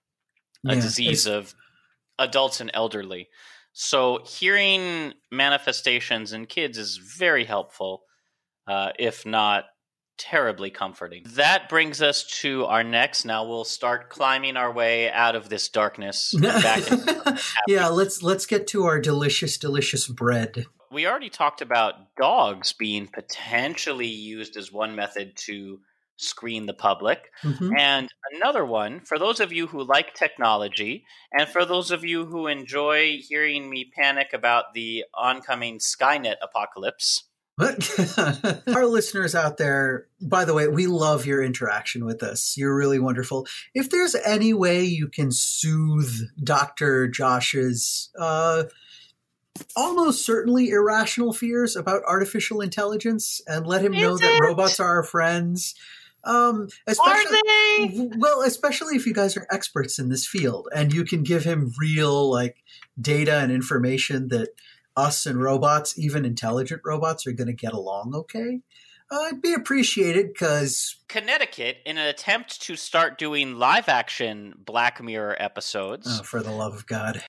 a 0.67 0.75
yeah, 0.75 0.81
disease 0.81 1.27
of 1.27 1.55
adults 2.19 2.61
and 2.61 2.71
elderly. 2.73 3.29
So 3.73 4.21
hearing 4.25 5.15
manifestations 5.31 6.33
in 6.33 6.47
kids 6.47 6.77
is 6.77 6.97
very 6.97 7.45
helpful, 7.45 8.03
uh, 8.67 8.91
if 8.99 9.25
not 9.25 9.65
terribly 10.19 10.71
comforting. 10.71 11.25
That 11.35 11.69
brings 11.69 12.03
us 12.03 12.25
to 12.43 12.67
our 12.67 12.85
next. 12.85 13.25
Now 13.25 13.45
we'll 13.45 13.65
start 13.65 14.11
climbing 14.11 14.57
our 14.57 14.73
way 14.73 15.11
out 15.11 15.35
of 15.35 15.49
this 15.49 15.69
darkness. 15.69 16.35
yeah, 17.67 17.89
let's 17.89 18.23
let's 18.23 18.47
get 18.47 18.67
to 18.69 18.85
our 18.85 19.01
delicious, 19.01 19.59
delicious 19.59 20.07
bread. 20.07 20.67
We 20.91 21.07
already 21.07 21.31
talked 21.31 21.63
about 21.63 21.95
dogs 22.21 22.75
being 22.75 23.09
potentially 23.09 24.07
used 24.07 24.57
as 24.57 24.71
one 24.71 24.95
method 24.95 25.33
to 25.47 25.81
screen 26.23 26.67
the 26.67 26.75
public. 26.75 27.33
Mhm. 27.43 27.79
And 27.79 28.09
another 28.35 28.65
one 28.65 29.01
for 29.01 29.19
those 29.19 29.41
of 29.41 29.53
you 29.53 29.67
who 29.67 29.83
like 29.83 30.15
technology, 30.15 31.05
and 31.33 31.49
for 31.49 31.65
those 31.65 31.91
of 31.91 32.05
you 32.05 32.27
who 32.27 32.47
enjoy 32.47 33.19
hearing 33.21 33.69
me 33.69 33.91
panic 33.95 34.33
about 34.33 34.75
the 34.75 35.05
oncoming 35.15 35.79
Skynet 35.79 36.37
apocalypse. 36.43 37.25
Our 37.59 38.87
listeners 38.87 39.35
out 39.35 39.59
there, 39.59 40.09
by 40.21 40.45
the 40.45 40.55
way, 40.55 40.69
we 40.69 40.87
love 40.87 41.27
your 41.27 41.43
interaction 41.43 42.05
with 42.05 42.23
us. 42.23 42.57
You're 42.57 42.75
really 42.75 42.99
wonderful. 42.99 43.47
If 43.75 43.91
there's 43.91 44.15
any 44.15 44.55
way 44.55 44.85
you 44.85 45.09
can 45.09 45.31
soothe 45.31 46.31
Dr. 46.43 47.09
Josh's 47.09 48.11
uh, 48.19 48.65
almost 49.77 50.25
certainly 50.25 50.71
irrational 50.71 51.33
fears 51.33 51.77
about 51.77 52.03
artificial 52.07 52.61
intelligence 52.61 53.41
and 53.47 53.67
let 53.67 53.85
him 53.85 53.93
know 53.93 54.15
Is 54.15 54.21
that 54.21 54.41
robots 54.43 54.81
are 54.81 54.89
our 54.89 55.05
friends. 55.05 55.75
Um, 56.25 56.69
Are 56.87 56.93
especially, 56.93 57.41
they? 57.47 58.11
well, 58.17 58.43
especially 58.43 58.97
if 58.97 59.07
you 59.07 59.15
guys 59.15 59.37
are 59.37 59.47
experts 59.51 59.99
in 59.99 60.09
this 60.09 60.27
field 60.27 60.69
and 60.75 60.93
you 60.93 61.05
can 61.05 61.23
give 61.23 61.45
him 61.45 61.73
real 61.79 62.31
like 62.31 62.63
data 63.01 63.39
and 63.39 63.51
information 63.51 64.29
that 64.29 64.51
us 64.97 65.27
and 65.27 65.41
robots, 65.41 65.99
even 65.99 66.25
intelligent 66.25 66.83
robots, 66.85 67.27
are 67.27 67.33
going 67.33 67.49
to 67.49 67.53
get 67.53 67.73
along 67.73 68.15
okay. 68.15 68.61
Uh, 69.11 69.27
it'd 69.27 69.43
be 69.43 69.53
appreciated 69.53 70.29
because 70.33 70.97
Connecticut, 71.09 71.79
in 71.85 71.99
an 71.99 72.07
attempt 72.07 72.63
to 72.63 72.77
start 72.77 73.19
doing 73.19 73.59
live 73.59 73.89
action 73.89 74.55
Black 74.65 75.03
Mirror 75.03 75.37
episodes, 75.39 76.21
oh, 76.21 76.23
for 76.23 76.43
the 76.43 76.51
love 76.51 76.73
of 76.73 76.87
God, 76.87 77.23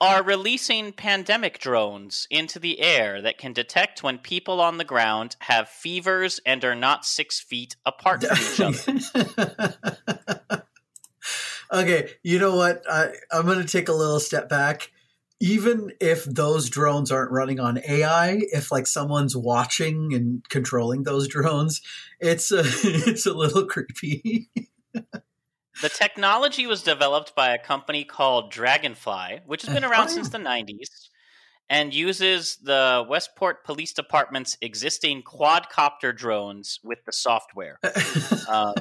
are 0.00 0.22
releasing 0.22 0.92
pandemic 0.92 1.58
drones 1.58 2.26
into 2.30 2.58
the 2.58 2.80
air 2.80 3.20
that 3.20 3.38
can 3.38 3.52
detect 3.52 4.02
when 4.02 4.18
people 4.18 4.60
on 4.60 4.78
the 4.78 4.84
ground 4.84 5.36
have 5.40 5.68
fevers 5.68 6.40
and 6.46 6.64
are 6.64 6.74
not 6.74 7.04
six 7.04 7.40
feet 7.40 7.76
apart 7.84 8.24
from 8.24 8.38
each 8.38 8.60
other. 8.60 8.78
okay, 11.72 12.10
you 12.22 12.38
know 12.38 12.54
what? 12.54 12.82
I, 12.88 13.10
I'm 13.32 13.46
going 13.46 13.58
to 13.58 13.66
take 13.66 13.88
a 13.88 13.94
little 13.94 14.20
step 14.20 14.48
back. 14.48 14.92
Even 15.40 15.92
if 16.00 16.24
those 16.24 16.68
drones 16.68 17.12
aren't 17.12 17.30
running 17.30 17.60
on 17.60 17.78
AI, 17.88 18.40
if 18.52 18.72
like 18.72 18.86
someone's 18.86 19.36
watching 19.36 20.12
and 20.12 20.48
controlling 20.48 21.04
those 21.04 21.28
drones, 21.28 21.80
it's 22.20 22.50
a, 22.52 22.62
it's 22.64 23.26
a 23.26 23.34
little 23.34 23.66
creepy. 23.66 24.48
The 25.80 25.88
technology 25.88 26.66
was 26.66 26.82
developed 26.82 27.34
by 27.34 27.54
a 27.54 27.58
company 27.58 28.04
called 28.04 28.52
Draganfly, 28.52 29.42
which 29.46 29.62
has 29.62 29.72
been 29.72 29.84
around 29.84 30.08
since 30.08 30.28
the 30.28 30.38
90s 30.38 31.08
and 31.70 31.94
uses 31.94 32.56
the 32.62 33.04
Westport 33.08 33.64
Police 33.64 33.92
Department's 33.92 34.56
existing 34.60 35.22
quadcopter 35.22 36.16
drones 36.16 36.80
with 36.82 36.98
the 37.04 37.12
software. 37.12 37.78
Um, 38.48 38.74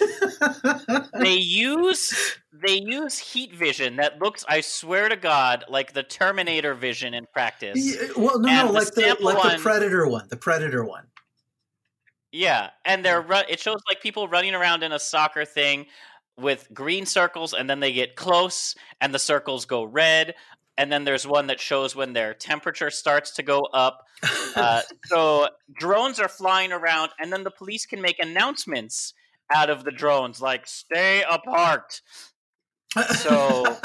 they 1.18 1.34
use 1.34 2.38
they 2.52 2.80
use 2.80 3.18
heat 3.18 3.54
vision 3.54 3.96
that 3.96 4.20
looks, 4.20 4.44
I 4.48 4.60
swear 4.60 5.08
to 5.08 5.16
God, 5.16 5.64
like 5.68 5.92
the 5.92 6.02
Terminator 6.02 6.74
vision 6.74 7.14
in 7.14 7.26
practice. 7.32 7.76
Yeah, 7.76 8.08
well, 8.16 8.38
no, 8.38 8.48
And 8.48 8.66
no, 8.66 8.66
the 8.68 8.72
like 8.72 8.94
the 8.94 9.16
like 9.20 9.56
the 9.56 9.62
predator 9.62 10.06
one, 10.06 10.26
the 10.28 10.36
predator 10.36 10.84
one. 10.84 11.06
Yeah, 12.34 12.70
and 12.84 13.04
they're 13.04 13.20
ru- 13.22 13.46
it 13.48 13.60
shows 13.60 13.80
like 13.88 14.02
people 14.02 14.26
running 14.26 14.56
around 14.56 14.82
in 14.82 14.90
a 14.90 14.98
soccer 14.98 15.44
thing 15.44 15.86
with 16.36 16.66
green 16.74 17.06
circles, 17.06 17.54
and 17.54 17.70
then 17.70 17.78
they 17.78 17.92
get 17.92 18.16
close, 18.16 18.74
and 19.00 19.14
the 19.14 19.20
circles 19.20 19.66
go 19.66 19.84
red. 19.84 20.34
And 20.76 20.90
then 20.90 21.04
there's 21.04 21.24
one 21.28 21.46
that 21.46 21.60
shows 21.60 21.94
when 21.94 22.12
their 22.12 22.34
temperature 22.34 22.90
starts 22.90 23.30
to 23.36 23.44
go 23.44 23.60
up. 23.72 24.04
Uh, 24.56 24.82
so 25.04 25.46
drones 25.78 26.18
are 26.18 26.26
flying 26.28 26.72
around, 26.72 27.12
and 27.20 27.32
then 27.32 27.44
the 27.44 27.52
police 27.52 27.86
can 27.86 28.00
make 28.02 28.18
announcements 28.18 29.14
out 29.54 29.70
of 29.70 29.84
the 29.84 29.92
drones, 29.92 30.40
like 30.42 30.66
"Stay 30.66 31.22
apart." 31.30 32.00
So 33.16 33.64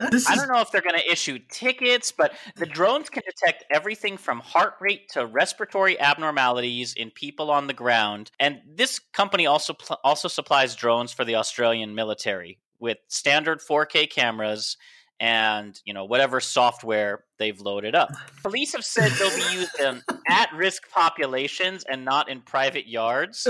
I 0.00 0.36
don't 0.36 0.48
know 0.48 0.60
if 0.60 0.70
they're 0.70 0.80
going 0.82 0.98
to 0.98 1.10
issue 1.12 1.38
tickets, 1.50 2.12
but 2.12 2.32
the 2.56 2.66
drones 2.66 3.10
can 3.10 3.22
detect 3.26 3.64
everything 3.70 4.16
from 4.16 4.40
heart 4.40 4.74
rate 4.80 5.08
to 5.10 5.26
respiratory 5.26 5.98
abnormalities 6.00 6.94
in 6.94 7.10
people 7.10 7.50
on 7.50 7.66
the 7.66 7.74
ground. 7.74 8.30
And 8.40 8.60
this 8.66 8.98
company 9.12 9.46
also 9.46 9.74
pl- 9.74 9.98
also 10.04 10.28
supplies 10.28 10.74
drones 10.74 11.12
for 11.12 11.24
the 11.24 11.34
Australian 11.36 11.94
military 11.94 12.58
with 12.78 12.98
standard 13.08 13.60
4K 13.60 14.08
cameras 14.10 14.76
and 15.20 15.80
you 15.84 15.92
know 15.92 16.04
whatever 16.04 16.38
software 16.40 17.24
they've 17.38 17.60
loaded 17.60 17.94
up. 17.94 18.10
Police 18.42 18.72
have 18.74 18.84
said 18.84 19.10
they'll 19.12 19.34
be 19.36 19.54
used 19.58 19.78
in 19.80 20.00
at-risk 20.28 20.88
populations 20.90 21.84
and 21.90 22.04
not 22.04 22.28
in 22.28 22.40
private 22.40 22.86
yards. 22.86 23.46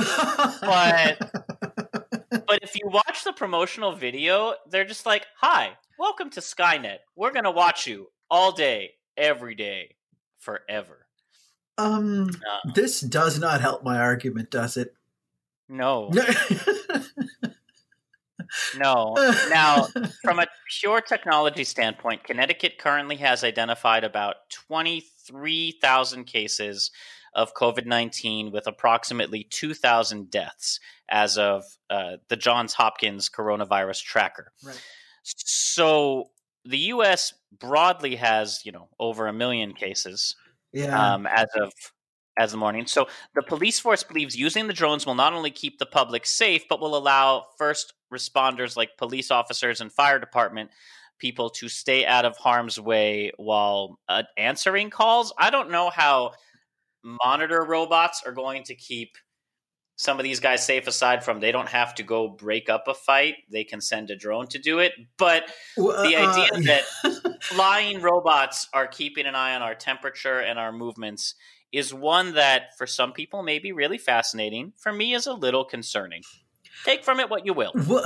but- 0.63 1.38
But 2.31 2.63
if 2.63 2.75
you 2.75 2.83
watch 2.87 3.25
the 3.25 3.33
promotional 3.33 3.93
video, 3.93 4.55
they're 4.69 4.85
just 4.85 5.07
like, 5.07 5.27
"Hi, 5.41 5.77
welcome 5.99 6.31
to 6.31 6.41
Skynet. 6.41 6.99
We're 7.17 7.33
gonna 7.33 7.51
watch 7.51 7.87
you 7.87 8.11
all 8.31 8.53
day, 8.53 8.95
every 9.17 9.55
day, 9.55 9.97
forever." 10.39 11.07
um, 11.79 12.31
Uh, 12.31 12.73
this 12.75 13.01
does 13.01 13.39
not 13.39 13.61
help 13.61 13.85
my 13.85 13.99
argument, 13.99 14.51
does 14.51 14.77
it? 14.77 14.95
no, 15.69 16.11
no. 18.77 19.17
Now, 19.49 19.87
from 20.25 20.39
a 20.41 20.47
pure 20.81 21.01
technology 21.01 21.65
standpoint, 21.65 22.25
Connecticut 22.25 22.79
currently 22.79 23.17
has 23.17 23.45
identified 23.45 24.05
about 24.05 24.49
23,000 24.51 26.25
cases 26.25 26.91
of 27.35 27.55
COVID 27.55 27.87
19 27.87 28.51
with 28.53 28.67
approximately 28.67 29.45
2,000 29.45 30.31
deaths 30.31 30.81
as 31.09 31.39
of 31.39 31.65
uh, 31.91 32.17
the 32.29 32.37
Johns 32.37 32.75
Hopkins 32.75 33.29
coronavirus 33.29 34.03
tracker. 34.03 34.53
Right. 34.65 34.81
So 35.23 36.31
the 36.65 36.79
U.S. 36.79 37.35
broadly 37.59 38.17
has, 38.17 38.63
you 38.65 38.73
know, 38.73 38.89
over 38.99 39.27
a 39.27 39.33
million 39.33 39.73
cases 39.73 40.37
yeah. 40.73 41.15
um, 41.15 41.27
as 41.27 41.49
of 41.61 41.73
as 42.39 42.53
the 42.53 42.57
morning. 42.57 42.87
So 42.87 43.09
the 43.35 43.43
police 43.43 43.81
force 43.81 44.05
believes 44.05 44.37
using 44.37 44.69
the 44.69 44.73
drones 44.73 45.05
will 45.05 45.17
not 45.17 45.33
only 45.33 45.51
keep 45.51 45.79
the 45.79 45.87
public 45.87 46.25
safe, 46.25 46.63
but 46.69 46.81
will 46.81 46.97
allow 46.97 47.47
first 47.59 47.95
responders 48.13 48.77
like 48.77 48.97
police 48.97 49.31
officers 49.31 49.81
and 49.81 49.93
fire 49.93 50.21
department 50.21 50.71
people 51.19 51.51
to 51.51 51.69
stay 51.69 52.07
out 52.07 52.25
of 52.25 52.37
harm's 52.37 52.79
way 52.79 53.33
while 53.37 53.99
uh, 54.09 54.23
answering 54.37 54.89
calls. 54.89 55.33
I 55.37 55.51
don't 55.51 55.71
know 55.71 55.91
how 55.91 56.33
monitor 57.03 57.65
robots 57.65 58.23
are 58.25 58.33
going 58.33 58.65
to 58.65 58.75
keep 58.75 59.17
some 59.97 60.19
of 60.19 60.23
these 60.23 60.39
guys 60.39 60.65
safe 60.65 60.87
aside 60.87 61.25
from 61.25 61.41
they 61.41 61.51
don't 61.51 61.69
have 61.69 61.93
to 61.97 62.05
go 62.05 62.29
break 62.29 62.69
up 62.69 62.87
a 62.87 62.95
fight. 62.95 63.35
They 63.51 63.65
can 63.65 63.81
send 63.81 64.11
a 64.11 64.17
drone 64.17 64.47
to 64.49 64.59
do 64.59 64.79
it. 64.79 64.93
But 65.17 65.51
Well, 65.77 66.05
the 66.05 66.15
uh, 66.15 66.31
idea 66.31 66.51
uh, 66.55 66.61
that 67.05 67.43
flying 67.43 68.01
robots 68.01 68.69
are 68.73 68.87
keeping 68.87 69.27
an 69.27 69.35
eye 69.35 69.57
on 69.57 69.63
our 69.63 69.75
temperature 69.75 70.39
and 70.39 70.57
our 70.57 70.73
movements 70.73 71.35
is 71.73 71.93
one 71.93 72.35
that 72.35 72.77
for 72.79 72.87
some 72.87 73.13
people 73.13 73.43
may 73.43 73.59
be 73.59 73.73
really 73.73 73.99
fascinating. 73.99 74.73
For 74.77 74.93
me 74.93 75.15
is 75.15 75.27
a 75.27 75.33
little 75.33 75.65
concerning. 75.65 76.23
Take 76.85 77.05
from 77.05 77.19
it 77.19 77.29
what 77.29 77.45
you 77.45 77.53
will. 77.53 77.73
Well, 77.75 78.05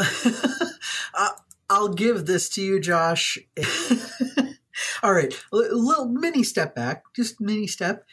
I'll 1.70 1.92
give 1.92 2.26
this 2.26 2.48
to 2.50 2.62
you, 2.62 2.81
Josh. 2.81 3.38
All 5.02 5.12
right, 5.12 5.33
a 5.52 5.57
little 5.57 6.07
mini 6.07 6.42
step 6.42 6.74
back, 6.74 7.05
just 7.14 7.40
mini 7.40 7.66
step. 7.66 8.05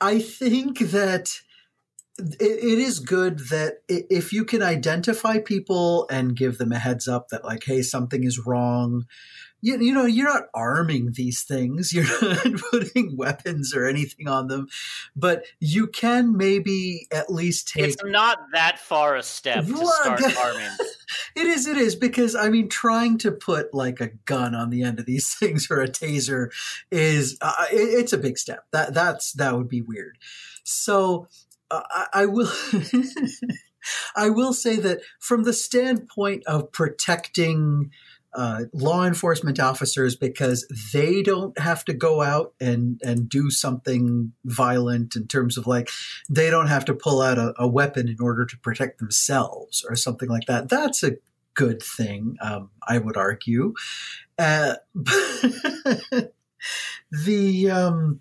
I 0.00 0.20
think 0.20 0.78
that 0.78 1.40
it, 2.18 2.78
is 2.78 2.98
good 2.98 3.38
that 3.50 3.78
if 3.88 4.32
you 4.32 4.44
can 4.44 4.62
identify 4.62 5.38
people 5.38 6.06
and 6.10 6.36
give 6.36 6.58
them 6.58 6.72
a 6.72 6.78
heads 6.78 7.06
up 7.06 7.28
that, 7.30 7.44
like, 7.44 7.64
hey, 7.64 7.82
something 7.82 8.24
is 8.24 8.44
wrong. 8.44 9.04
You, 9.60 9.80
you 9.80 9.92
know, 9.92 10.06
you're 10.06 10.32
not 10.32 10.44
arming 10.54 11.12
these 11.14 11.42
things. 11.42 11.92
You're 11.92 12.04
not 12.04 12.60
putting 12.70 13.16
weapons 13.16 13.74
or 13.74 13.86
anything 13.86 14.28
on 14.28 14.48
them, 14.48 14.68
but 15.16 15.44
you 15.58 15.86
can 15.86 16.36
maybe 16.36 17.08
at 17.12 17.30
least 17.30 17.68
take 17.68 17.84
it's 17.84 18.04
not 18.04 18.38
that 18.52 18.78
far 18.78 19.16
a 19.16 19.22
step 19.22 19.64
to 19.66 19.76
start 19.76 20.22
arming 20.38 20.70
It 21.34 21.46
is, 21.46 21.66
it 21.66 21.76
is, 21.76 21.96
because 21.96 22.34
I 22.34 22.48
mean, 22.48 22.68
trying 22.68 23.18
to 23.18 23.32
put 23.32 23.74
like 23.74 24.00
a 24.00 24.08
gun 24.26 24.54
on 24.54 24.70
the 24.70 24.82
end 24.82 25.00
of 25.00 25.06
these 25.06 25.34
things 25.38 25.68
or 25.70 25.80
a 25.80 25.88
taser 25.88 26.50
is 26.90 27.36
uh, 27.40 27.66
it, 27.72 27.76
it's 27.76 28.12
a 28.12 28.18
big 28.18 28.38
step. 28.38 28.64
That 28.72 28.94
that's 28.94 29.32
that 29.32 29.56
would 29.56 29.68
be 29.68 29.82
weird. 29.82 30.18
So 30.64 31.28
uh, 31.70 31.82
I, 31.90 32.06
I 32.12 32.26
will, 32.26 32.50
I 34.16 34.30
will 34.30 34.52
say 34.52 34.76
that 34.76 35.00
from 35.18 35.44
the 35.44 35.52
standpoint 35.52 36.44
of 36.46 36.72
protecting 36.72 37.90
uh, 38.34 38.64
law 38.72 39.04
enforcement 39.04 39.58
officers, 39.58 40.16
because 40.16 40.66
they 40.92 41.22
don't 41.22 41.58
have 41.58 41.84
to 41.86 41.92
go 41.92 42.22
out 42.22 42.54
and 42.60 43.00
and 43.02 43.28
do 43.28 43.50
something 43.50 44.32
violent 44.44 45.16
in 45.16 45.26
terms 45.26 45.56
of 45.56 45.66
like 45.66 45.90
they 46.28 46.50
don't 46.50 46.68
have 46.68 46.84
to 46.84 46.94
pull 46.94 47.22
out 47.22 47.38
a, 47.38 47.54
a 47.58 47.66
weapon 47.66 48.08
in 48.08 48.16
order 48.20 48.44
to 48.44 48.58
protect 48.58 48.98
themselves 48.98 49.84
or 49.88 49.96
something 49.96 50.28
like 50.28 50.46
that. 50.46 50.68
That's 50.68 51.02
a 51.02 51.16
good 51.54 51.82
thing, 51.82 52.36
um, 52.40 52.70
I 52.86 52.98
would 52.98 53.16
argue. 53.16 53.74
Uh, 54.38 54.74
the 57.10 57.70
um, 57.70 58.20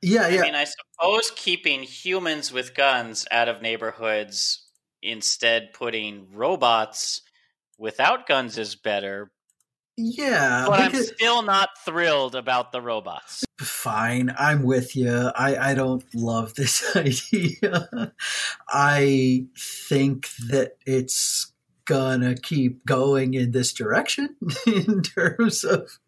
Yeah, 0.00 0.28
yeah. 0.28 0.40
I 0.40 0.44
mean, 0.44 0.54
I 0.54 0.64
suppose 0.64 1.30
keeping 1.36 1.82
humans 1.82 2.52
with 2.52 2.74
guns 2.74 3.26
out 3.30 3.48
of 3.48 3.60
neighborhoods, 3.60 4.64
instead 5.02 5.74
putting 5.74 6.26
robots 6.32 7.20
without 7.78 8.26
guns 8.26 8.58
is 8.58 8.74
better. 8.74 9.30
Yeah, 9.96 10.64
But 10.66 10.80
I'm 10.80 10.94
still 11.02 11.42
not 11.42 11.68
thrilled 11.84 12.34
about 12.34 12.72
the 12.72 12.80
robots. 12.82 13.44
fine. 13.60 14.34
I'm 14.36 14.64
with 14.64 14.96
you. 14.96 15.30
I, 15.36 15.70
I 15.70 15.74
don't 15.74 16.02
love 16.14 16.54
this 16.54 16.84
idea. 16.96 18.12
I 18.68 19.46
think 19.56 20.28
that 20.48 20.72
it's 20.84 21.52
gonna 21.84 22.34
keep 22.34 22.84
going 22.86 23.34
in 23.34 23.52
this 23.52 23.72
direction 23.72 24.34
in 24.66 25.02
terms 25.02 25.62
of. 25.62 25.98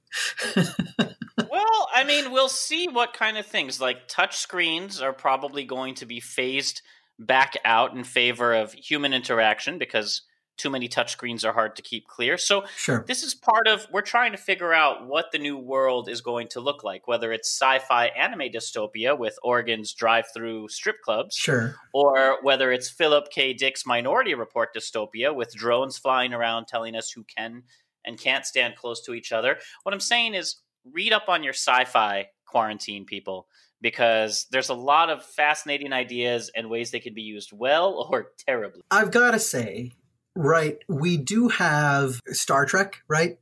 well, 0.56 1.88
I 1.94 2.04
mean, 2.04 2.32
we'll 2.32 2.48
see 2.48 2.88
what 2.88 3.12
kind 3.12 3.36
of 3.38 3.46
things. 3.46 3.80
Like 3.80 4.08
touch 4.08 4.36
screens 4.38 5.00
are 5.00 5.12
probably 5.12 5.64
going 5.64 5.94
to 5.96 6.06
be 6.06 6.18
phased 6.20 6.82
back 7.18 7.54
out 7.64 7.94
in 7.94 8.04
favor 8.04 8.52
of 8.54 8.72
human 8.72 9.12
interaction 9.14 9.78
because 9.78 10.22
too 10.56 10.70
many 10.70 10.88
touchscreens 10.88 11.44
are 11.44 11.52
hard 11.52 11.76
to 11.76 11.82
keep 11.82 12.06
clear. 12.06 12.38
So 12.38 12.64
sure. 12.76 13.04
this 13.06 13.22
is 13.22 13.34
part 13.34 13.66
of 13.66 13.86
we're 13.92 14.02
trying 14.02 14.32
to 14.32 14.38
figure 14.38 14.72
out 14.72 15.06
what 15.06 15.32
the 15.32 15.38
new 15.38 15.56
world 15.56 16.08
is 16.08 16.20
going 16.20 16.48
to 16.48 16.60
look 16.60 16.82
like, 16.84 17.06
whether 17.06 17.32
it's 17.32 17.50
sci-fi 17.50 18.06
anime 18.06 18.50
dystopia 18.52 19.18
with 19.18 19.38
Oregon's 19.42 19.92
drive-through 19.94 20.68
strip 20.68 21.00
clubs, 21.02 21.36
Sure. 21.36 21.76
or 21.92 22.38
whether 22.42 22.72
it's 22.72 22.88
Philip 22.88 23.30
K. 23.30 23.52
Dick's 23.52 23.86
Minority 23.86 24.34
Report 24.34 24.74
dystopia 24.74 25.34
with 25.34 25.54
drones 25.54 25.98
flying 25.98 26.32
around 26.32 26.66
telling 26.66 26.96
us 26.96 27.10
who 27.10 27.24
can 27.24 27.62
and 28.04 28.18
can't 28.18 28.46
stand 28.46 28.76
close 28.76 29.02
to 29.02 29.14
each 29.14 29.32
other. 29.32 29.58
What 29.82 29.92
I'm 29.92 30.00
saying 30.00 30.34
is 30.34 30.56
read 30.92 31.12
up 31.12 31.28
on 31.28 31.42
your 31.42 31.52
sci-fi 31.52 32.28
quarantine 32.46 33.04
people 33.04 33.48
because 33.80 34.46
there's 34.50 34.68
a 34.70 34.74
lot 34.74 35.10
of 35.10 35.24
fascinating 35.24 35.92
ideas 35.92 36.50
and 36.56 36.70
ways 36.70 36.90
they 36.90 37.00
can 37.00 37.12
be 37.14 37.22
used 37.22 37.52
well 37.52 38.08
or 38.10 38.32
terribly. 38.46 38.82
I've 38.90 39.10
got 39.10 39.32
to 39.32 39.38
say, 39.38 39.92
right, 40.36 40.78
we 40.88 41.16
do 41.16 41.48
have 41.48 42.20
Star 42.28 42.64
Trek, 42.64 43.02
right? 43.08 43.38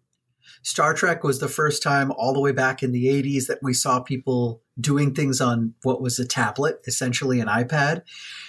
Star 0.63 0.95
Trek 0.95 1.23
was 1.23 1.41
the 1.41 1.49
first 1.49 1.83
time 1.83 2.11
all 2.13 2.33
the 2.33 2.41
way 2.41 2.53
back 2.53 2.83
in 2.83 2.93
the 2.93 3.07
80s 3.07 3.47
that 3.49 3.63
we 3.63 3.75
saw 3.75 4.01
people 4.01 4.63
doing 4.81 5.15
things 5.15 5.41
on 5.41 5.75
what 5.83 6.01
was 6.01 6.19
a 6.19 6.27
tablet, 6.27 6.81
essentially 6.87 7.41
an 7.41 7.49
iPad. 7.49 8.03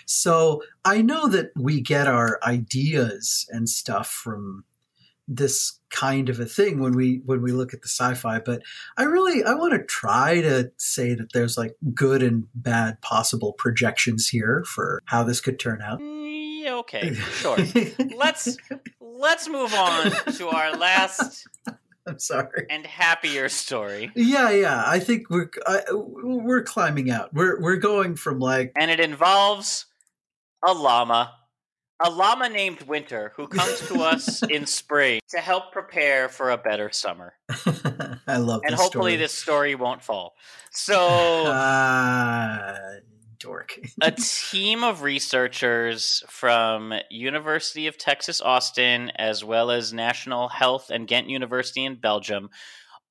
So 0.05 0.63
I 0.85 1.01
know 1.01 1.27
that 1.27 1.51
we 1.55 1.81
get 1.81 2.07
our 2.07 2.39
ideas 2.43 3.45
and 3.49 3.67
stuff 3.67 4.09
from 4.09 4.63
this 5.27 5.79
kind 5.89 6.29
of 6.29 6.39
a 6.39 6.45
thing 6.45 6.79
when 6.79 6.93
we 6.93 7.21
when 7.25 7.41
we 7.41 7.51
look 7.51 7.73
at 7.73 7.81
the 7.81 7.87
sci-fi 7.87 8.37
but 8.37 8.61
i 8.95 9.03
really 9.03 9.43
i 9.43 9.55
want 9.55 9.73
to 9.73 9.83
try 9.85 10.39
to 10.39 10.71
say 10.77 11.15
that 11.15 11.33
there's 11.33 11.57
like 11.57 11.75
good 11.95 12.21
and 12.21 12.45
bad 12.53 13.01
possible 13.01 13.53
projections 13.53 14.27
here 14.27 14.63
for 14.67 15.01
how 15.05 15.23
this 15.23 15.41
could 15.41 15.57
turn 15.57 15.81
out 15.81 15.99
Mm, 15.99 16.24
Yeah, 16.65 16.75
okay, 16.77 17.13
sure. 17.13 17.57
let's 18.17 18.57
let's 18.99 19.47
move 19.47 19.73
on 19.73 20.11
to 20.33 20.47
our 20.49 20.75
last 20.75 21.47
i'm 22.07 22.17
sorry 22.19 22.65
and 22.69 22.85
happier 22.85 23.49
story. 23.49 24.11
yeah 24.15 24.49
yeah 24.49 24.83
i 24.87 24.99
think 24.99 25.29
we're 25.29 25.49
I, 25.67 25.81
we're 25.93 26.63
climbing 26.63 27.11
out 27.11 27.33
we're 27.33 27.61
we're 27.61 27.77
going 27.77 28.15
from 28.15 28.39
like 28.39 28.71
And 28.75 28.89
it 28.91 28.99
involves 28.99 29.85
a 30.67 30.73
llama. 30.73 31.33
A 32.03 32.09
llama 32.09 32.49
named 32.49 32.81
Winter 32.83 33.31
who 33.37 33.47
comes 33.47 33.79
to 33.87 34.01
us 34.01 34.43
in 34.49 34.65
spring 34.65 35.21
to 35.29 35.37
help 35.37 35.71
prepare 35.71 36.27
for 36.29 36.49
a 36.51 36.57
better 36.57 36.89
summer. 36.91 37.33
i 38.27 38.37
love 38.37 38.61
And 38.65 38.73
this 38.73 38.81
hopefully 38.81 39.11
story. 39.13 39.15
this 39.15 39.33
story 39.33 39.75
won't 39.75 40.03
fall. 40.03 40.33
So 40.71 40.97
Ah, 41.47 42.75
dork 43.45 43.79
a 44.01 44.11
team 44.11 44.83
of 44.83 45.03
researchers 45.03 46.23
from 46.27 46.93
University 47.11 47.85
of 47.85 47.97
Texas 47.97 48.41
Austin 48.41 49.11
as 49.17 49.43
well 49.43 49.69
as 49.69 49.93
National 49.93 50.49
Health 50.49 50.89
and 50.89 51.07
Ghent 51.07 51.29
University 51.29 51.85
in 51.85 51.95
Belgium 51.95 52.49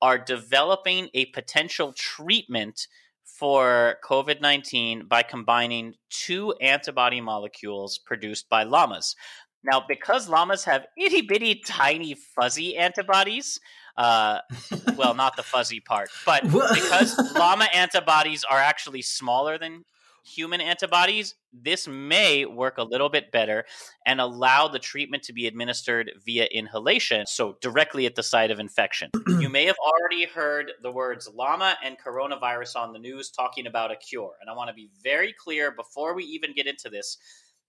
are 0.01 0.17
developing 0.17 1.07
a 1.13 1.25
potential 1.27 1.93
treatment 1.93 2.87
for 3.23 3.95
COVID-19 4.03 5.07
by 5.07 5.23
combining 5.23 5.93
two 6.09 6.53
antibody 6.61 7.21
molecules 7.21 7.97
produced 7.97 8.49
by 8.49 8.63
llamas. 8.63 9.15
Now, 9.63 9.83
because 9.87 10.29
llamas 10.29 10.65
have 10.65 10.85
itty 10.97 11.21
bitty 11.21 11.61
tiny 11.65 12.13
fuzzy 12.13 12.77
antibodies, 12.77 13.59
uh, 13.97 14.39
well, 14.97 15.15
not 15.15 15.37
the 15.37 15.43
fuzzy 15.43 15.79
part, 15.79 16.09
but 16.25 16.43
because 16.43 17.17
llama 17.35 17.67
antibodies 17.73 18.43
are 18.43 18.59
actually 18.59 19.01
smaller 19.01 19.57
than 19.57 19.85
human 20.25 20.59
antibodies, 20.59 21.35
this 21.53 21.87
may 21.87 22.45
work 22.45 22.77
a 22.77 22.83
little 22.83 23.09
bit 23.09 23.31
better 23.31 23.65
and 24.05 24.19
allow 24.19 24.67
the 24.67 24.79
treatment 24.79 25.23
to 25.23 25.33
be 25.33 25.47
administered 25.47 26.11
via 26.25 26.45
inhalation, 26.45 27.25
so 27.27 27.57
directly 27.61 28.05
at 28.05 28.15
the 28.15 28.23
site 28.23 28.51
of 28.51 28.59
infection. 28.59 29.09
you 29.39 29.49
may 29.49 29.65
have 29.65 29.77
already 29.79 30.25
heard 30.25 30.71
the 30.81 30.91
words 30.91 31.29
llama 31.33 31.77
and 31.83 31.97
coronavirus 31.99 32.75
on 32.75 32.93
the 32.93 32.99
news 32.99 33.29
talking 33.29 33.67
about 33.67 33.91
a 33.91 33.95
cure. 33.95 34.33
And 34.41 34.49
I 34.49 34.53
want 34.53 34.69
to 34.69 34.73
be 34.73 34.89
very 35.03 35.33
clear 35.33 35.71
before 35.71 36.15
we 36.15 36.23
even 36.25 36.53
get 36.53 36.67
into 36.67 36.89
this. 36.89 37.17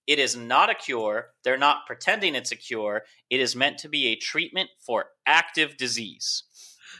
It 0.07 0.19
is 0.19 0.37
not 0.37 0.69
a 0.69 0.75
cure. 0.75 1.31
They're 1.43 1.57
not 1.57 1.85
pretending 1.85 2.33
it's 2.33 2.53
a 2.53 2.55
cure. 2.55 3.03
It 3.29 3.41
is 3.41 3.55
meant 3.55 3.77
to 3.79 3.89
be 3.89 4.07
a 4.07 4.15
treatment 4.15 4.69
for 4.79 5.07
active 5.25 5.75
disease. 5.77 6.43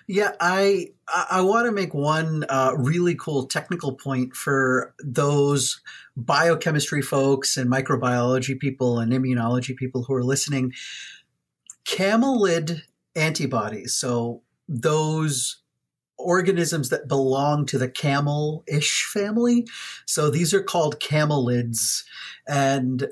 Yeah, 0.07 0.31
I 0.39 0.91
I, 1.13 1.41
want 1.41 1.65
to 1.65 1.71
make 1.73 1.93
one 1.93 2.45
uh, 2.47 2.71
really 2.77 3.13
cool 3.15 3.45
technical 3.45 3.93
point 3.93 4.35
for 4.35 4.93
those 5.03 5.81
biochemistry 6.15 7.01
folks 7.01 7.57
and 7.57 7.69
microbiology 7.69 8.57
people 8.57 8.99
and 8.99 9.11
immunology 9.11 9.75
people 9.75 10.03
who 10.03 10.13
are 10.13 10.23
listening. 10.23 10.71
Camelid 11.85 12.83
antibodies, 13.17 13.95
so 13.95 14.43
those 14.69 15.61
organisms 16.17 16.89
that 16.89 17.07
belong 17.07 17.65
to 17.65 17.77
the 17.77 17.89
camel-ish 17.89 19.03
family. 19.13 19.67
So 20.05 20.31
these 20.31 20.53
are 20.53 20.63
called 20.63 21.01
camelids, 21.01 22.03
and 22.47 23.09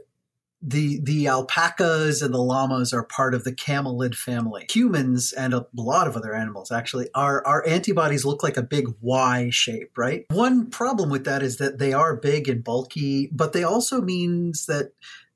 the 0.65 0.99
the 1.01 1.27
alpacas 1.27 2.21
and 2.21 2.33
the 2.33 2.41
llamas 2.41 2.91
are 2.91 3.03
part 3.03 3.35
of 3.35 3.43
the 3.43 3.53
camelid 3.53 4.15
family. 4.15 4.65
Humans 4.69 5.31
and 5.33 5.53
a 5.53 5.67
lot 5.75 6.07
of 6.07 6.15
other 6.15 6.33
animals 6.33 6.71
actually 6.71 7.07
our 7.13 7.45
our 7.45 7.65
antibodies 7.67 8.25
look 8.25 8.41
like 8.41 8.57
a 8.57 8.63
big 8.63 8.87
Y 9.01 9.49
shape, 9.51 9.91
right? 9.97 10.25
One 10.31 10.69
problem 10.69 11.09
with 11.09 11.25
that 11.25 11.43
is 11.43 11.57
that 11.57 11.77
they 11.77 11.93
are 11.93 12.15
big 12.15 12.49
and 12.49 12.63
bulky, 12.63 13.29
but 13.31 13.53
they 13.53 13.63
also 13.63 14.01
means 14.01 14.65
that 14.65 14.91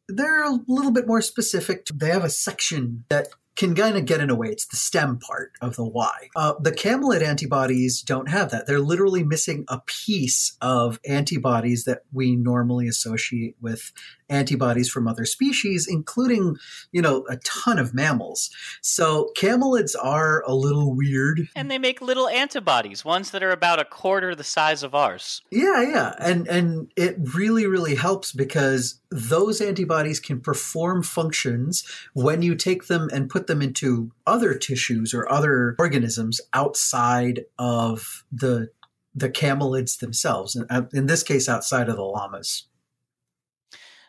they're 0.08 0.44
a 0.44 0.60
little 0.68 0.92
bit 0.92 1.06
more 1.06 1.22
specific. 1.22 1.86
They 1.94 2.10
have 2.10 2.24
a 2.24 2.30
section 2.30 3.06
that 3.10 3.28
can 3.56 3.76
kind 3.76 3.98
of 3.98 4.06
get 4.06 4.22
in 4.22 4.30
a 4.30 4.36
way. 4.36 4.48
It's 4.48 4.66
the 4.68 4.78
stem 4.78 5.20
part 5.20 5.52
of 5.62 5.76
the 5.76 5.84
Y. 5.84 6.30
Uh, 6.34 6.54
the 6.62 6.72
camelid 6.72 7.22
antibodies 7.22 8.02
don't 8.02 8.30
have 8.30 8.52
that. 8.52 8.68
They're 8.68 8.80
literally 8.80 9.22
missing 9.22 9.66
a 9.68 9.82
piece 9.86 10.56
of 10.62 10.98
antibodies 11.06 11.84
that 11.84 12.04
we 12.14 12.38
normally 12.38 12.88
associate 12.88 13.58
with 13.60 13.92
antibodies 14.30 14.90
from 14.90 15.08
other 15.08 15.26
species, 15.26 15.88
including, 15.88 16.56
you 16.92 17.02
know, 17.02 17.26
a 17.30 17.38
ton 17.38 17.80
of 17.80 17.94
mammals. 17.94 18.50
So 18.82 19.32
camelids 19.38 19.96
are 20.02 20.44
a 20.46 20.54
little 20.54 20.96
weird. 20.96 21.48
And 21.56 21.70
they 21.70 21.78
make 21.78 22.02
little 22.02 22.28
antibodies, 22.28 23.04
ones 23.04 23.32
that 23.32 23.44
are 23.44 23.52
about 23.52 23.80
a 23.80 23.86
quarter 23.86 24.36
the 24.36 24.44
size 24.44 24.84
of 24.84 24.96
ours. 24.96 25.42
Yeah, 25.52 25.82
yeah. 25.82 26.16
And 26.20 26.48
and 26.48 26.92
it 26.96 27.18
really, 27.36 27.66
really 27.66 27.96
helps 27.96 28.32
because 28.32 29.00
those 29.12 29.62
antibodies 29.62 30.20
can 30.20 30.40
perform 30.40 31.04
functions 31.04 31.84
when 32.14 32.42
you 32.42 32.56
take 32.56 32.88
them 32.88 33.10
and 33.12 33.30
put 33.30 33.48
them 33.48 33.62
into 33.62 34.12
other 34.28 34.54
tissues 34.54 35.14
or 35.14 35.30
other 35.32 35.76
organisms 35.80 36.40
outside 36.54 37.46
of 37.58 38.24
the 38.32 38.70
the 39.16 39.30
camelids 39.30 40.00
themselves. 40.00 40.56
And 40.56 40.66
uh, 40.70 40.84
in 40.94 41.08
this 41.08 41.24
case, 41.24 41.50
outside 41.50 41.90
of 41.90 41.96
the 41.96 42.04
llamas. 42.04 42.66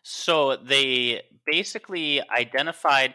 So 0.02 0.56
they 0.56 1.22
basically 1.46 2.22
identified 2.30 3.14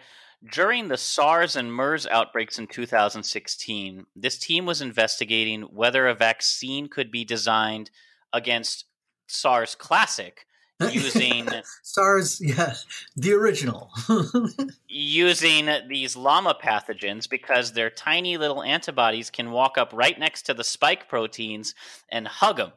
during 0.51 0.87
the 0.87 0.97
SARS 0.97 1.55
and 1.55 1.73
MERS 1.73 2.05
outbreaks 2.05 2.59
in 2.59 2.67
2016, 2.67 4.05
this 4.15 4.37
team 4.37 4.65
was 4.65 4.81
investigating 4.81 5.63
whether 5.63 6.07
a 6.07 6.13
vaccine 6.13 6.87
could 6.87 7.11
be 7.11 7.25
designed 7.25 7.89
against 8.33 8.85
SARS 9.27 9.75
Classic 9.75 10.45
using 10.91 11.47
SARS, 11.83 12.41
yeah, 12.41 12.75
the 13.15 13.33
original. 13.33 13.91
using 14.87 15.69
these 15.87 16.15
llama 16.15 16.55
pathogens 16.61 17.29
because 17.29 17.71
their 17.71 17.89
tiny 17.89 18.37
little 18.37 18.61
antibodies 18.61 19.29
can 19.29 19.51
walk 19.51 19.77
up 19.77 19.91
right 19.93 20.19
next 20.19 20.43
to 20.43 20.53
the 20.53 20.63
spike 20.63 21.07
proteins 21.07 21.73
and 22.09 22.27
hug 22.27 22.57
them. 22.57 22.73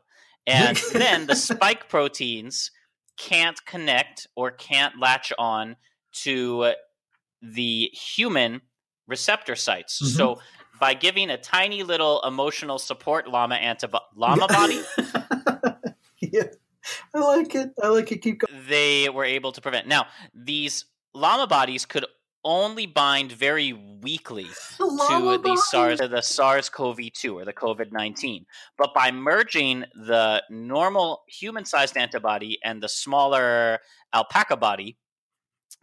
And 0.47 0.81
then 0.93 1.27
the 1.27 1.37
spike 1.37 1.89
proteins 1.89 2.71
can't 3.19 3.65
connect 3.67 4.27
or 4.37 4.51
can't 4.51 4.99
latch 4.99 5.33
on 5.39 5.77
to 6.25 6.73
the 7.43 7.91
human 7.93 8.61
receptor 9.07 9.57
sites. 9.57 10.01
Mhm. 10.03 10.17
So 10.17 10.41
by 10.81 10.95
giving 10.95 11.31
a 11.31 11.37
tiny 11.39 11.83
little 11.83 12.23
emotional 12.23 12.79
support 12.79 13.29
llama 13.29 13.57
antibo- 13.57 14.01
llama 14.15 14.47
body 14.49 14.81
yeah. 16.21 16.45
I 17.15 17.19
like 17.19 17.55
it. 17.55 17.71
I 17.83 17.89
like 17.89 18.11
it. 18.13 18.23
Keep 18.23 18.41
going. 18.41 18.65
They 18.69 19.09
were 19.09 19.25
able 19.25 19.53
to 19.53 19.61
prevent. 19.61 19.87
Now, 19.87 20.07
these 20.33 20.85
llama 21.15 21.47
bodies 21.47 21.85
could 21.85 22.07
only 22.49 22.87
bind 22.87 23.31
very 23.31 23.75
weakly 23.75 24.47
to 24.79 25.39
the 25.43 25.63
SARS, 25.69 25.99
the 25.99 26.23
SARS-CoV-2 26.23 27.35
or 27.35 27.45
the 27.45 27.53
COVID-19. 27.53 28.47
But 28.79 28.95
by 28.95 29.11
merging 29.11 29.85
the 29.95 30.43
normal 30.49 31.25
human-sized 31.29 31.99
antibody 31.99 32.59
and 32.65 32.83
the 32.83 32.89
smaller 32.89 33.81
alpaca 34.15 34.57
body, 34.57 34.97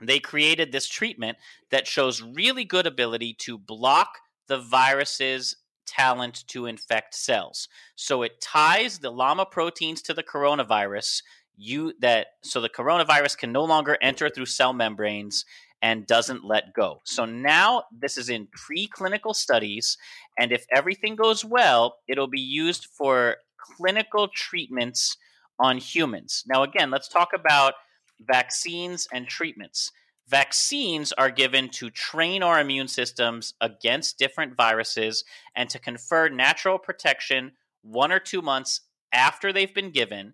they 0.02 0.20
created 0.20 0.72
this 0.72 0.88
treatment 0.88 1.38
that 1.70 1.86
shows 1.86 2.24
really 2.24 2.66
good 2.66 2.88
ability 2.88 3.36
to 3.42 3.60
block 3.60 4.18
the 4.48 4.60
virus's 4.60 5.58
talent 5.86 6.46
to 6.48 6.66
infect 6.66 7.14
cells. 7.14 7.68
So 7.96 8.24
it 8.24 8.42
ties 8.42 8.98
the 8.98 9.12
llama 9.12 9.46
proteins 9.46 10.02
to 10.02 10.16
the 10.16 10.24
coronavirus. 10.24 11.22
You 11.56 11.94
that 12.00 12.28
so 12.42 12.60
the 12.60 12.70
coronavirus 12.70 13.38
can 13.38 13.52
no 13.52 13.64
longer 13.64 13.98
enter 14.02 14.30
through 14.30 14.48
cell 14.48 14.74
membranes 14.74 15.46
and 15.82 16.08
doesn't 16.08 16.46
let 16.46 16.74
go. 16.74 17.02
So 17.04 17.26
now 17.26 17.84
this 17.92 18.18
is 18.18 18.30
in 18.30 18.48
preclinical 18.48 19.36
studies, 19.36 19.98
and 20.40 20.52
if 20.52 20.66
everything 20.76 21.16
goes 21.16 21.46
well, 21.46 21.98
it'll 22.08 22.28
be 22.28 22.40
used 22.40 22.86
for 22.86 23.38
clinical 23.58 24.28
treatments 24.28 25.18
on 25.60 25.78
humans. 25.78 26.44
Now, 26.48 26.64
again, 26.64 26.92
let's 26.92 27.08
talk 27.08 27.30
about 27.34 27.74
vaccines 28.20 29.08
and 29.14 29.28
treatments. 29.28 29.92
Vaccines 30.28 31.12
are 31.14 31.30
given 31.30 31.70
to 31.70 31.90
train 31.92 32.42
our 32.42 32.60
immune 32.60 32.88
systems 32.88 33.54
against 33.62 34.18
different 34.18 34.58
viruses 34.58 35.24
and 35.56 35.70
to 35.70 35.80
confer 35.80 36.30
natural 36.30 36.80
protection 36.80 37.52
one 37.84 38.12
or 38.12 38.20
two 38.20 38.42
months 38.42 38.82
after 39.14 39.54
they've 39.54 39.74
been 39.74 39.92
given 39.92 40.34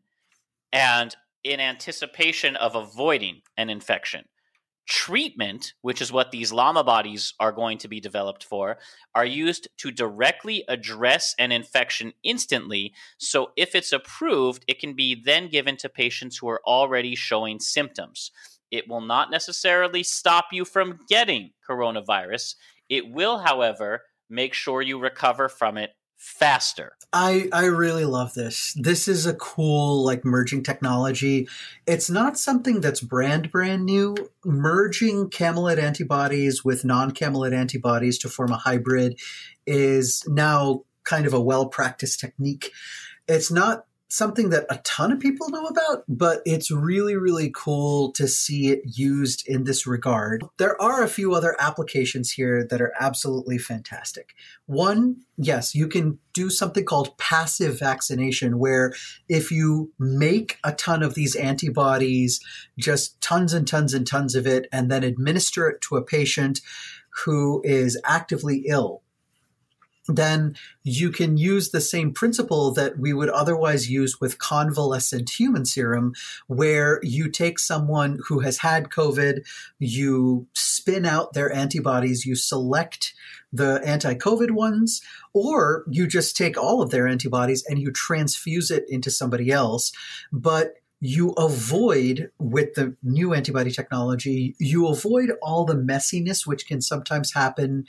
and 0.71 1.15
in 1.43 1.59
anticipation 1.59 2.55
of 2.55 2.75
avoiding 2.75 3.41
an 3.57 3.69
infection. 3.69 4.23
Treatment, 4.91 5.71
which 5.79 6.01
is 6.01 6.11
what 6.11 6.31
these 6.31 6.51
llama 6.51 6.83
bodies 6.83 7.33
are 7.39 7.53
going 7.53 7.77
to 7.77 7.87
be 7.87 8.01
developed 8.01 8.43
for, 8.43 8.77
are 9.15 9.25
used 9.25 9.69
to 9.77 9.89
directly 9.89 10.65
address 10.67 11.33
an 11.39 11.53
infection 11.53 12.11
instantly. 12.25 12.93
So, 13.17 13.51
if 13.55 13.73
it's 13.73 13.93
approved, 13.93 14.65
it 14.67 14.79
can 14.79 14.93
be 14.93 15.15
then 15.15 15.47
given 15.47 15.77
to 15.77 15.87
patients 15.87 16.37
who 16.37 16.49
are 16.49 16.59
already 16.67 17.15
showing 17.15 17.61
symptoms. 17.61 18.31
It 18.69 18.89
will 18.89 18.99
not 18.99 19.31
necessarily 19.31 20.03
stop 20.03 20.47
you 20.51 20.65
from 20.65 20.99
getting 21.07 21.51
coronavirus. 21.65 22.55
It 22.89 23.09
will, 23.09 23.37
however, 23.37 24.01
make 24.29 24.53
sure 24.53 24.81
you 24.81 24.99
recover 24.99 25.47
from 25.47 25.77
it 25.77 25.91
faster. 26.22 26.93
I 27.11 27.49
I 27.51 27.65
really 27.65 28.05
love 28.05 28.36
this. 28.36 28.78
This 28.80 29.07
is 29.07 29.26
a 29.26 29.34
cool 29.34 30.05
like 30.05 30.24
merging 30.24 30.61
technology. 30.61 31.47
It's 31.88 32.11
not 32.11 32.38
something 32.38 32.80
that's 32.80 33.01
brand 33.01 33.51
brand 33.51 33.86
new. 33.86 34.15
Merging 34.45 35.32
camelid 35.32 35.80
antibodies 35.80 36.63
with 36.63 36.86
non-camelid 36.86 37.53
antibodies 37.53 38.19
to 38.19 38.30
form 38.30 38.51
a 38.51 38.57
hybrid 38.57 39.19
is 39.65 40.24
now 40.28 40.84
kind 41.03 41.26
of 41.26 41.34
a 41.34 41.41
well-practiced 41.41 42.19
technique. 42.19 42.72
It's 43.28 43.51
not 43.51 43.86
something 44.12 44.49
that 44.49 44.66
a 44.70 44.78
ton 44.84 45.12
of 45.12 45.20
people 45.20 45.49
know 45.49 45.66
about, 45.66 46.03
but 46.07 46.41
it's 46.45 46.70
really, 46.70 47.16
really 47.16 47.49
cool 47.55 48.12
to 48.12 48.28
see 48.28 48.70
it 48.70 48.82
used 48.86 49.47
in 49.47 49.64
this 49.64 49.88
regard. 49.88 50.43
There 50.57 50.80
are 50.82 51.01
a 51.01 51.07
few 51.07 51.34
other 51.34 51.55
applications 51.59 52.32
here 52.32 52.68
that 52.70 52.82
are 52.82 52.93
absolutely 52.99 53.57
fantastic. 53.57 54.36
One, 54.66 55.22
yes, 55.38 55.74
you 55.74 55.88
can 55.88 56.20
do 56.34 56.49
something 56.49 56.84
called 56.84 57.18
passive 57.18 57.80
vaccination, 57.80 58.59
where 58.59 58.93
if 59.30 59.49
you 59.49 59.93
make 59.97 60.57
a 60.64 60.74
ton 60.74 61.03
of 61.03 61.16
these 61.16 61.36
antibodies, 61.36 62.41
just 62.78 63.20
tons 63.22 63.53
and 63.53 63.66
tons 63.66 63.93
and 63.93 64.05
tons 64.05 64.36
of 64.36 64.45
it, 64.45 64.68
and 64.74 64.91
then 64.91 65.03
administer 65.03 65.70
it 65.70 65.80
to 65.82 65.95
a 65.95 66.03
patient 66.03 66.59
who 67.24 67.62
is 67.64 67.99
actively 68.05 68.66
ill 68.68 69.03
then 70.07 70.55
you 70.83 71.11
can 71.11 71.37
use 71.37 71.69
the 71.69 71.81
same 71.81 72.13
principle 72.13 72.73
that 72.73 72.97
we 72.97 73.13
would 73.13 73.29
otherwise 73.29 73.89
use 73.89 74.19
with 74.19 74.39
convalescent 74.39 75.29
human 75.29 75.65
serum, 75.65 76.13
where 76.47 76.99
you 77.03 77.29
take 77.29 77.59
someone 77.59 78.19
who 78.27 78.39
has 78.39 78.59
had 78.59 78.89
COVID, 78.89 79.45
you 79.79 80.47
spin 80.53 81.05
out 81.05 81.33
their 81.33 81.51
antibodies, 81.53 82.25
you 82.25 82.35
select 82.35 83.13
the 83.53 83.81
anti 83.85 84.15
COVID 84.15 84.51
ones, 84.51 85.01
or 85.33 85.83
you 85.89 86.07
just 86.07 86.35
take 86.35 86.57
all 86.57 86.81
of 86.81 86.89
their 86.89 87.07
antibodies 87.07 87.63
and 87.67 87.79
you 87.79 87.91
transfuse 87.91 88.71
it 88.71 88.85
into 88.87 89.11
somebody 89.11 89.51
else. 89.51 89.91
But 90.31 90.75
you 91.03 91.31
avoid 91.31 92.29
with 92.37 92.75
the 92.75 92.95
new 93.01 93.33
antibody 93.33 93.71
technology, 93.71 94.55
you 94.59 94.87
avoid 94.87 95.31
all 95.41 95.65
the 95.65 95.75
messiness 95.75 96.45
which 96.45 96.67
can 96.67 96.79
sometimes 96.79 97.33
happen 97.33 97.85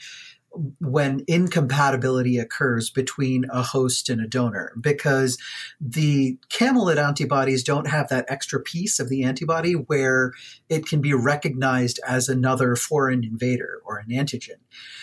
when 0.79 1.23
incompatibility 1.27 2.37
occurs 2.37 2.89
between 2.89 3.45
a 3.51 3.63
host 3.63 4.09
and 4.09 4.21
a 4.21 4.27
donor 4.27 4.73
because 4.79 5.37
the 5.81 6.37
camelid 6.49 6.97
antibodies 6.97 7.63
don't 7.63 7.87
have 7.87 8.09
that 8.09 8.25
extra 8.27 8.59
piece 8.59 8.99
of 8.99 9.09
the 9.09 9.23
antibody 9.23 9.73
where 9.73 10.33
it 10.69 10.85
can 10.85 11.01
be 11.01 11.13
recognized 11.13 11.99
as 12.07 12.29
another 12.29 12.75
foreign 12.75 13.23
invader 13.23 13.81
or 13.85 13.97
an 13.97 14.09
antigen. 14.09 14.59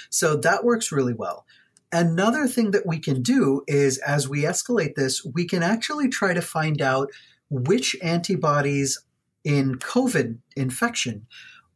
So 0.09 0.36
that 0.36 0.64
works 0.64 0.92
really 0.92 1.14
well. 1.14 1.44
Another 1.92 2.46
thing 2.46 2.70
that 2.70 2.86
we 2.86 3.01
can 3.01 3.20
do 3.20 3.62
is 3.66 3.98
as 3.98 4.28
we 4.28 4.42
escalate 4.42 4.94
this, 4.94 5.24
we 5.24 5.44
can 5.44 5.62
actually 5.64 6.09
try 6.09 6.32
to 6.32 6.42
find 6.42 6.80
out 6.80 7.11
which 7.48 7.96
antibodies 8.01 9.03
in 9.42 9.76
COVID 9.76 10.38
infection 10.55 11.26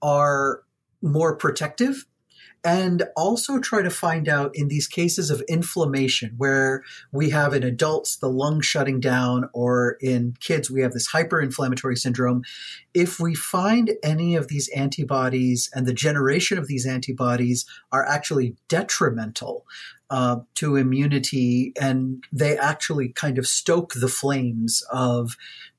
are 0.01 0.63
more 1.03 1.35
protective 1.35 2.07
and 2.65 3.03
also 3.15 3.59
try 3.59 3.83
to 3.83 3.91
find 3.91 4.27
out 4.29 4.51
in 4.55 4.69
these 4.69 4.89
cases 4.89 5.31
of 5.31 5.43
inflammation 5.43 6.35
where 6.39 6.83
we 7.13 7.29
have 7.31 7.53
in 7.53 7.63
adults 7.63 8.17
the 8.17 8.29
lung 8.29 8.63
shutting 8.63 9.01
down 9.01 9.51
or 9.53 9.99
in 10.01 10.35
kids 10.41 10.71
we 10.71 10.81
have 10.81 10.93
this 10.93 11.13
hyperinflammatory 11.13 11.99
syndrome. 11.99 12.43
If 12.95 13.21
we 13.21 13.35
find 13.35 13.93
any 14.03 14.35
of 14.35 14.49
these 14.49 14.69
antibodies 14.69 15.69
and 15.75 15.87
the 15.87 15.93
generation 15.93 16.57
of 16.57 16.67
these 16.67 16.87
antibodies 16.87 17.67
are 17.93 18.07
actually 18.07 18.57
detrimental 18.69 19.67
uh, 20.15 20.37
to 20.55 20.77
immunity, 20.77 21.73
and 21.81 22.23
they 22.33 22.57
actually 22.57 23.09
kind 23.09 23.37
of 23.37 23.49
stoke 23.49 23.95
the 23.95 24.07
flames 24.07 24.81
of 24.93 25.33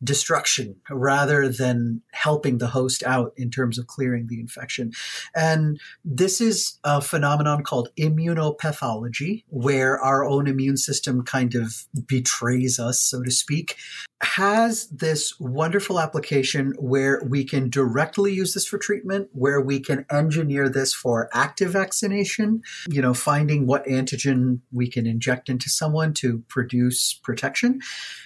destruction 0.03 0.75
rather 0.89 1.47
than 1.47 2.01
helping 2.11 2.57
the 2.57 2.67
host 2.67 3.01
out 3.03 3.31
in 3.37 3.49
terms 3.49 3.79
of 3.79 3.87
clearing 3.87 4.27
the 4.27 4.41
infection. 4.41 4.91
And 5.33 5.79
this 6.03 6.41
is 6.41 6.77
a 6.83 6.99
phenomenon 6.99 7.63
called 7.63 7.87
immunopathology, 7.97 9.45
where 9.47 9.97
our 10.01 10.25
own 10.25 10.47
immune 10.47 10.75
system 10.75 11.23
kind 11.23 11.55
of 11.55 11.87
betrays 12.05 12.77
us, 12.77 12.99
so 12.99 13.23
to 13.23 13.31
speak 13.31 13.77
has 14.25 14.87
this 14.87 15.39
wonderful 15.39 15.99
application 15.99 16.73
where 16.77 17.21
we 17.25 17.43
can 17.43 17.69
directly 17.69 18.33
use 18.33 18.53
this 18.53 18.65
for 18.65 18.77
treatment, 18.77 19.29
where 19.31 19.61
we 19.61 19.79
can 19.79 20.05
engineer 20.11 20.67
this 20.67 20.93
for 20.93 21.29
active 21.31 21.71
vaccination, 21.71 22.61
you 22.89 23.01
know, 23.01 23.13
finding 23.13 23.67
what 23.67 23.85
antigen 23.85 24.59
we 24.73 24.89
can 24.89 25.05
inject 25.05 25.47
into 25.47 25.69
someone 25.69 26.13
to 26.13 26.39
produce 26.49 27.13
protection. 27.13 27.79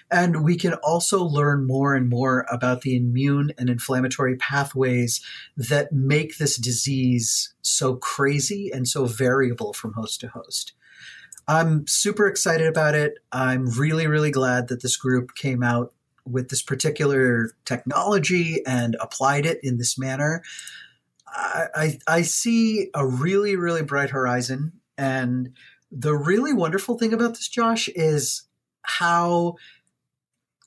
And 0.09 0.43
we 0.43 0.55
can 0.55 0.73
also 0.75 1.23
learn 1.23 1.67
more 1.67 1.93
and 1.93 2.09
more 2.09 2.45
about 2.49 2.81
the 2.81 2.95
immune 2.95 3.51
and 3.57 3.69
inflammatory 3.69 4.37
pathways 4.37 5.21
that 5.57 5.91
make 5.91 6.37
this 6.37 6.55
disease 6.55 7.53
so 7.61 7.95
crazy 7.95 8.71
and 8.73 8.87
so 8.87 9.05
variable 9.05 9.73
from 9.73 9.93
host 9.93 10.21
to 10.21 10.29
host. 10.29 10.73
I'm 11.49 11.87
super 11.87 12.27
excited 12.27 12.67
about 12.67 12.93
it. 12.93 13.15
I'm 13.31 13.65
really, 13.71 14.05
really 14.05 14.29
glad 14.29 14.67
that 14.67 14.83
this 14.83 14.95
group 14.95 15.33
came 15.33 15.63
out 15.63 15.91
with 16.23 16.49
this 16.49 16.61
particular 16.61 17.49
technology 17.65 18.61
and 18.67 18.95
applied 19.01 19.47
it 19.47 19.59
in 19.63 19.79
this 19.79 19.97
manner. 19.97 20.43
I, 21.27 21.65
I, 21.75 21.99
I 22.07 22.21
see 22.21 22.91
a 22.93 23.03
really, 23.03 23.55
really 23.55 23.81
bright 23.81 24.11
horizon. 24.11 24.73
And 24.95 25.53
the 25.91 26.15
really 26.15 26.53
wonderful 26.53 26.99
thing 26.99 27.13
about 27.13 27.29
this, 27.29 27.49
Josh, 27.49 27.89
is 27.95 28.43
how 28.83 29.55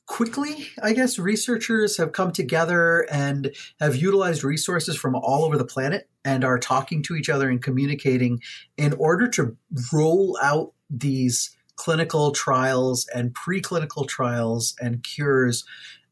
quickly, 0.05 0.67
I 0.81 0.93
guess, 0.93 1.17
researchers 1.17 1.97
have 1.97 2.11
come 2.11 2.31
together 2.31 3.07
and 3.11 3.53
have 3.79 3.95
utilized 3.95 4.43
resources 4.43 4.95
from 4.95 5.15
all 5.15 5.45
over 5.45 5.57
the 5.57 5.65
planet 5.65 6.09
and 6.25 6.43
are 6.43 6.59
talking 6.59 7.01
to 7.03 7.15
each 7.15 7.29
other 7.29 7.49
and 7.49 7.61
communicating 7.61 8.41
in 8.77 8.93
order 8.93 9.27
to 9.29 9.55
roll 9.91 10.37
out 10.41 10.73
these 10.89 11.55
clinical 11.75 12.31
trials 12.31 13.07
and 13.13 13.33
preclinical 13.33 14.07
trials 14.07 14.75
and 14.79 15.03
cures 15.03 15.65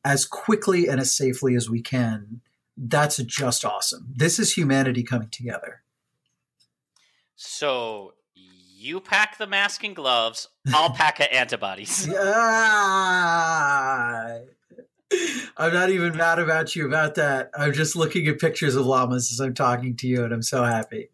as 0.03 0.25
quickly 0.25 0.87
and 0.87 0.99
as 0.99 1.13
safely 1.13 1.55
as 1.55 1.69
we 1.69 1.81
can. 1.81 2.41
That's 2.75 3.17
just 3.17 3.63
awesome. 3.63 4.13
This 4.15 4.39
is 4.39 4.53
humanity 4.53 5.03
coming 5.03 5.29
together. 5.29 5.83
So, 7.35 8.13
You 8.81 8.99
pack 8.99 9.37
the 9.37 9.45
mask 9.45 9.83
and 9.83 9.95
gloves. 9.95 10.47
I'll 10.73 10.89
pack 10.89 11.21
antibodies. 11.31 12.09
Ah, 12.17 13.19
I'm 15.57 15.73
not 15.73 15.89
even 15.89 16.15
mad 16.17 16.39
about 16.39 16.75
you 16.75 16.87
about 16.87 17.15
that. 17.15 17.51
I'm 17.55 17.73
just 17.73 17.95
looking 17.95 18.25
at 18.27 18.39
pictures 18.39 18.75
of 18.75 18.85
llamas 18.85 19.31
as 19.31 19.39
I'm 19.39 19.53
talking 19.53 19.97
to 19.97 20.07
you, 20.07 20.23
and 20.23 20.33
I'm 20.33 20.41
so 20.41 20.63
happy. 20.63 21.09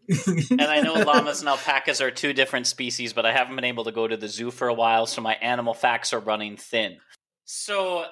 and 0.51 0.61
I 0.61 0.81
know 0.81 0.93
llamas 1.03 1.39
and 1.41 1.49
alpacas 1.49 1.99
are 1.99 2.11
two 2.11 2.31
different 2.31 2.67
species, 2.67 3.11
but 3.11 3.25
I 3.25 3.33
haven't 3.33 3.55
been 3.55 3.65
able 3.65 3.83
to 3.85 3.91
go 3.91 4.07
to 4.07 4.15
the 4.15 4.29
zoo 4.29 4.51
for 4.51 4.69
a 4.69 4.73
while, 4.73 5.07
so 5.07 5.21
my 5.21 5.33
animal 5.35 5.73
facts 5.73 6.13
are 6.13 6.19
running 6.19 6.55
thin. 6.57 6.97
So 7.43 8.05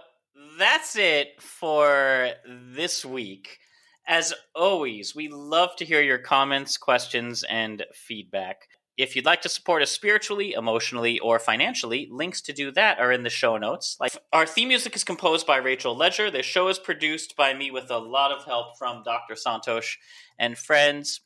that's 0.58 0.98
it 0.98 1.40
for 1.40 2.32
this 2.48 3.06
week. 3.06 3.60
As 4.08 4.34
always, 4.56 5.16
we 5.16 5.30
love 5.30 5.76
to 5.78 5.86
hear 5.86 6.02
your 6.02 6.20
comments, 6.20 6.78
questions, 6.78 7.44
and 7.44 7.86
feedback. 7.94 8.68
If 8.98 9.16
you'd 9.16 9.26
like 9.26 9.42
to 9.42 9.50
support 9.50 9.82
us 9.82 9.92
spiritually, 9.92 10.54
emotionally, 10.54 11.20
or 11.20 11.38
financially, 11.38 12.08
links 12.10 12.42
to 12.44 12.54
do 12.54 12.72
that 12.72 13.00
are 13.00 13.12
in 13.12 13.24
the 13.24 13.30
show 13.30 13.58
notes. 13.58 13.98
Like 14.00 14.18
our 14.32 14.46
theme 14.46 14.70
music 14.70 14.96
is 14.96 15.04
composed 15.04 15.46
by 15.46 15.58
Rachel 15.58 15.96
Ledger. 15.96 16.32
The 16.32 16.44
show 16.44 16.70
is 16.70 16.80
produced 16.80 17.36
by 17.36 17.54
me 17.54 17.72
with 17.72 17.92
a 17.92 17.98
lot 17.98 18.32
of 18.32 18.46
help 18.46 18.78
from 18.78 19.04
Dr. 19.04 19.34
Santosh 19.34 19.98
and 20.40 20.58
friends. 20.58 21.22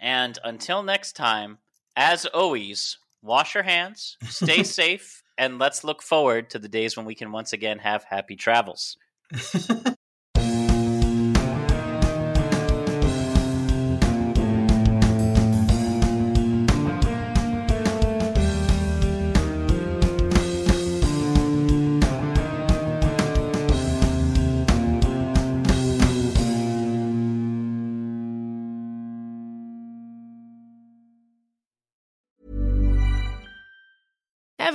And 0.00 0.38
until 0.44 0.82
next 0.82 1.14
time, 1.14 1.58
as 1.96 2.26
always, 2.26 2.98
wash 3.22 3.54
your 3.54 3.62
hands, 3.62 4.18
stay 4.24 4.62
safe, 4.62 5.22
and 5.38 5.58
let's 5.58 5.84
look 5.84 6.02
forward 6.02 6.50
to 6.50 6.58
the 6.58 6.68
days 6.68 6.96
when 6.96 7.06
we 7.06 7.14
can 7.14 7.32
once 7.32 7.54
again 7.54 7.78
have 7.78 8.04
happy 8.04 8.36
travels. 8.36 8.98